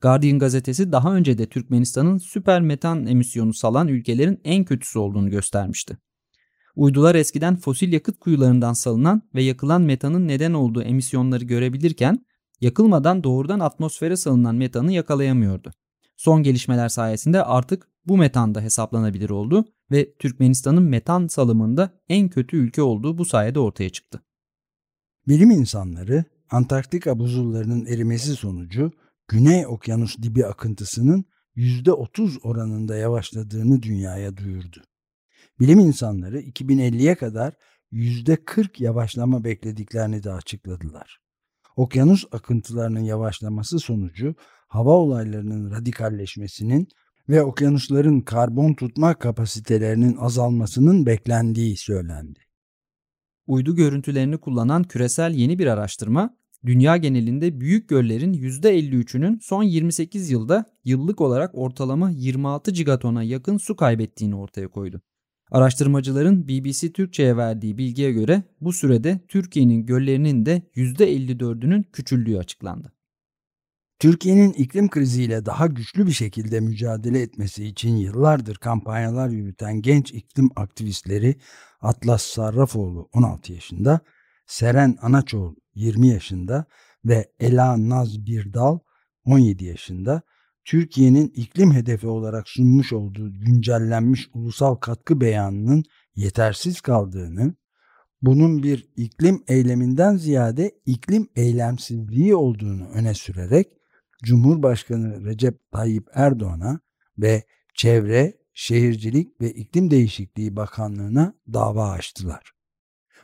Guardian 0.00 0.38
gazetesi 0.38 0.92
daha 0.92 1.14
önce 1.14 1.38
de 1.38 1.46
Türkmenistan'ın 1.46 2.18
süper 2.18 2.60
metan 2.60 3.06
emisyonu 3.06 3.54
salan 3.54 3.88
ülkelerin 3.88 4.40
en 4.44 4.64
kötüsü 4.64 4.98
olduğunu 4.98 5.30
göstermişti. 5.30 5.98
Uydular 6.76 7.14
eskiden 7.14 7.56
fosil 7.56 7.92
yakıt 7.92 8.18
kuyularından 8.18 8.72
salınan 8.72 9.22
ve 9.34 9.42
yakılan 9.42 9.82
metanın 9.82 10.28
neden 10.28 10.52
olduğu 10.52 10.82
emisyonları 10.82 11.44
görebilirken 11.44 12.26
yakılmadan 12.60 13.24
doğrudan 13.24 13.60
atmosfere 13.60 14.16
salınan 14.16 14.54
metanı 14.54 14.92
yakalayamıyordu. 14.92 15.72
Son 16.16 16.42
gelişmeler 16.42 16.88
sayesinde 16.88 17.44
artık 17.44 17.88
bu 18.06 18.16
metan 18.16 18.54
da 18.54 18.60
hesaplanabilir 18.60 19.30
oldu 19.30 19.64
ve 19.90 20.14
Türkmenistan'ın 20.14 20.82
metan 20.82 21.26
salımında 21.26 21.90
en 22.08 22.28
kötü 22.28 22.56
ülke 22.56 22.82
olduğu 22.82 23.18
bu 23.18 23.24
sayede 23.24 23.60
ortaya 23.60 23.90
çıktı. 23.90 24.22
Bilim 25.28 25.50
insanları 25.50 26.24
Antarktika 26.50 27.18
buzullarının 27.18 27.86
erimesi 27.86 28.36
sonucu 28.36 28.92
Güney 29.28 29.66
Okyanus 29.66 30.18
dibi 30.22 30.46
akıntısının 30.46 31.24
%30 31.56 32.40
oranında 32.42 32.96
yavaşladığını 32.96 33.82
dünyaya 33.82 34.36
duyurdu. 34.36 34.82
Bilim 35.60 35.78
insanları 35.78 36.40
2050'ye 36.40 37.14
kadar 37.14 37.54
%40 37.92 38.82
yavaşlama 38.82 39.44
beklediklerini 39.44 40.22
de 40.22 40.32
açıkladılar. 40.32 41.23
Okyanus 41.76 42.24
akıntılarının 42.32 43.00
yavaşlaması 43.00 43.78
sonucu 43.78 44.34
hava 44.68 44.90
olaylarının 44.90 45.70
radikalleşmesinin 45.70 46.88
ve 47.28 47.42
okyanusların 47.42 48.20
karbon 48.20 48.74
tutma 48.74 49.14
kapasitelerinin 49.14 50.16
azalmasının 50.16 51.06
beklendiği 51.06 51.76
söylendi. 51.76 52.40
Uydu 53.46 53.76
görüntülerini 53.76 54.38
kullanan 54.38 54.82
küresel 54.82 55.34
yeni 55.34 55.58
bir 55.58 55.66
araştırma, 55.66 56.36
dünya 56.66 56.96
genelinde 56.96 57.60
büyük 57.60 57.88
göllerin 57.88 58.32
%53'ünün 58.32 59.38
son 59.42 59.62
28 59.62 60.30
yılda 60.30 60.64
yıllık 60.84 61.20
olarak 61.20 61.50
ortalama 61.54 62.10
26 62.10 62.70
gigatona 62.70 63.22
yakın 63.22 63.56
su 63.56 63.76
kaybettiğini 63.76 64.36
ortaya 64.36 64.68
koydu. 64.68 65.02
Araştırmacıların 65.54 66.48
BBC 66.48 66.92
Türkçe'ye 66.92 67.36
verdiği 67.36 67.78
bilgiye 67.78 68.12
göre 68.12 68.42
bu 68.60 68.72
sürede 68.72 69.20
Türkiye'nin 69.28 69.86
göllerinin 69.86 70.46
de 70.46 70.62
%54'ünün 70.76 71.82
küçüldüğü 71.82 72.38
açıklandı. 72.38 72.92
Türkiye'nin 73.98 74.52
iklim 74.52 74.90
kriziyle 74.90 75.46
daha 75.46 75.66
güçlü 75.66 76.06
bir 76.06 76.12
şekilde 76.12 76.60
mücadele 76.60 77.20
etmesi 77.20 77.64
için 77.64 77.96
yıllardır 77.96 78.56
kampanyalar 78.56 79.28
yürüten 79.28 79.82
genç 79.82 80.12
iklim 80.12 80.50
aktivistleri 80.56 81.36
Atlas 81.80 82.22
Sarrafoğlu 82.22 83.08
16 83.12 83.52
yaşında, 83.52 84.00
Seren 84.46 84.96
Anaçoğlu 85.02 85.56
20 85.74 86.08
yaşında 86.08 86.64
ve 87.04 87.32
Ela 87.40 87.88
Naz 87.88 88.26
Birdal 88.26 88.78
17 89.24 89.64
yaşında 89.64 90.22
Türkiye'nin 90.64 91.28
iklim 91.28 91.72
hedefi 91.72 92.06
olarak 92.06 92.48
sunmuş 92.48 92.92
olduğu 92.92 93.32
güncellenmiş 93.32 94.28
ulusal 94.34 94.74
katkı 94.74 95.20
beyanının 95.20 95.84
yetersiz 96.14 96.80
kaldığını, 96.80 97.54
bunun 98.22 98.62
bir 98.62 98.88
iklim 98.96 99.44
eyleminden 99.48 100.16
ziyade 100.16 100.72
iklim 100.86 101.28
eylemsizliği 101.36 102.34
olduğunu 102.34 102.88
öne 102.88 103.14
sürerek 103.14 103.68
Cumhurbaşkanı 104.22 105.24
Recep 105.24 105.70
Tayyip 105.72 106.08
Erdoğan'a 106.14 106.80
ve 107.18 107.42
Çevre, 107.74 108.34
Şehircilik 108.54 109.40
ve 109.40 109.52
İklim 109.52 109.90
Değişikliği 109.90 110.56
Bakanlığı'na 110.56 111.34
dava 111.52 111.90
açtılar. 111.90 112.52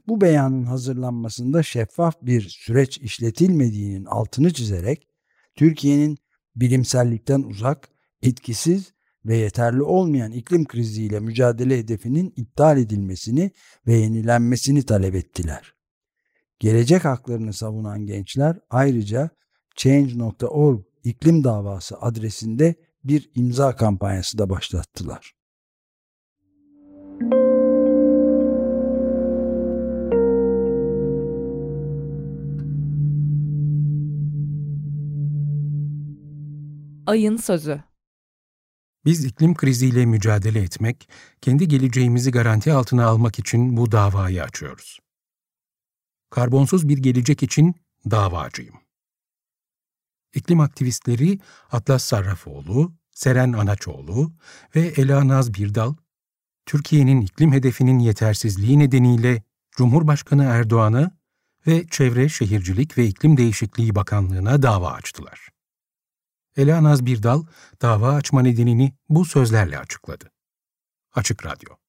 Bu 0.09 0.21
beyanın 0.21 0.65
hazırlanmasında 0.65 1.63
şeffaf 1.63 2.15
bir 2.23 2.41
süreç 2.41 2.99
işletilmediğinin 2.99 4.05
altını 4.05 4.53
çizerek 4.53 5.09
Türkiye'nin 5.55 6.19
bilimsellikten 6.61 7.43
uzak, 7.43 7.89
etkisiz 8.23 8.93
ve 9.25 9.37
yeterli 9.37 9.83
olmayan 9.83 10.33
iklim 10.33 10.65
kriziyle 10.65 11.21
mücadele 11.21 11.79
hedefinin 11.79 12.33
iptal 12.37 12.79
edilmesini 12.79 13.51
ve 13.87 13.95
yenilenmesini 13.95 14.83
talep 14.83 15.15
ettiler. 15.15 15.75
Gelecek 16.59 17.05
haklarını 17.05 17.53
savunan 17.53 18.07
gençler 18.07 18.59
ayrıca 18.71 19.31
Change.org 19.77 20.81
iklim 21.05 21.45
davası 21.45 21.97
adresinde 22.01 22.75
bir 23.05 23.31
imza 23.35 23.77
kampanyası 23.77 24.39
da 24.39 24.51
başlattılar. 24.51 25.40
Ayın 37.11 37.37
Sözü 37.37 37.83
Biz 39.05 39.25
iklim 39.25 39.55
kriziyle 39.55 40.07
mücadele 40.07 40.63
etmek, 40.63 41.09
kendi 41.41 41.69
geleceğimizi 41.69 42.31
garanti 42.31 42.73
altına 42.73 43.07
almak 43.07 43.39
için 43.39 43.77
bu 43.77 43.93
davayı 43.93 44.43
açıyoruz. 44.43 44.99
Karbonsuz 46.31 46.89
bir 46.89 46.99
gelecek 46.99 47.43
için 47.43 47.75
davacıyım. 48.11 48.75
İklim 50.35 50.61
aktivistleri 50.61 51.39
Atlas 51.73 52.05
Sarrafoğlu, 52.05 52.93
Seren 53.11 53.53
Anaçoğlu 53.53 54.33
ve 54.77 54.81
Ela 54.81 55.29
Naz 55.29 55.55
Birdal, 55.55 55.95
Türkiye'nin 56.67 57.21
iklim 57.21 57.53
hedefinin 57.53 57.99
yetersizliği 57.99 58.79
nedeniyle 58.79 59.43
Cumhurbaşkanı 59.77 60.45
Erdoğan'a 60.45 61.11
ve 61.67 61.87
Çevre, 61.87 62.29
Şehircilik 62.29 62.99
ve 62.99 63.07
İklim 63.07 63.37
Değişikliği 63.37 63.95
Bakanlığı'na 63.95 64.63
dava 64.63 64.93
açtılar. 64.93 65.60
Ela 66.61 66.83
Naz 66.83 67.07
Birdal, 67.07 67.45
dava 67.83 68.15
açma 68.15 68.43
nedenini 68.43 68.93
bu 69.09 69.25
sözlerle 69.25 69.79
açıkladı. 69.79 70.31
Açık 71.15 71.47
Radyo 71.47 71.80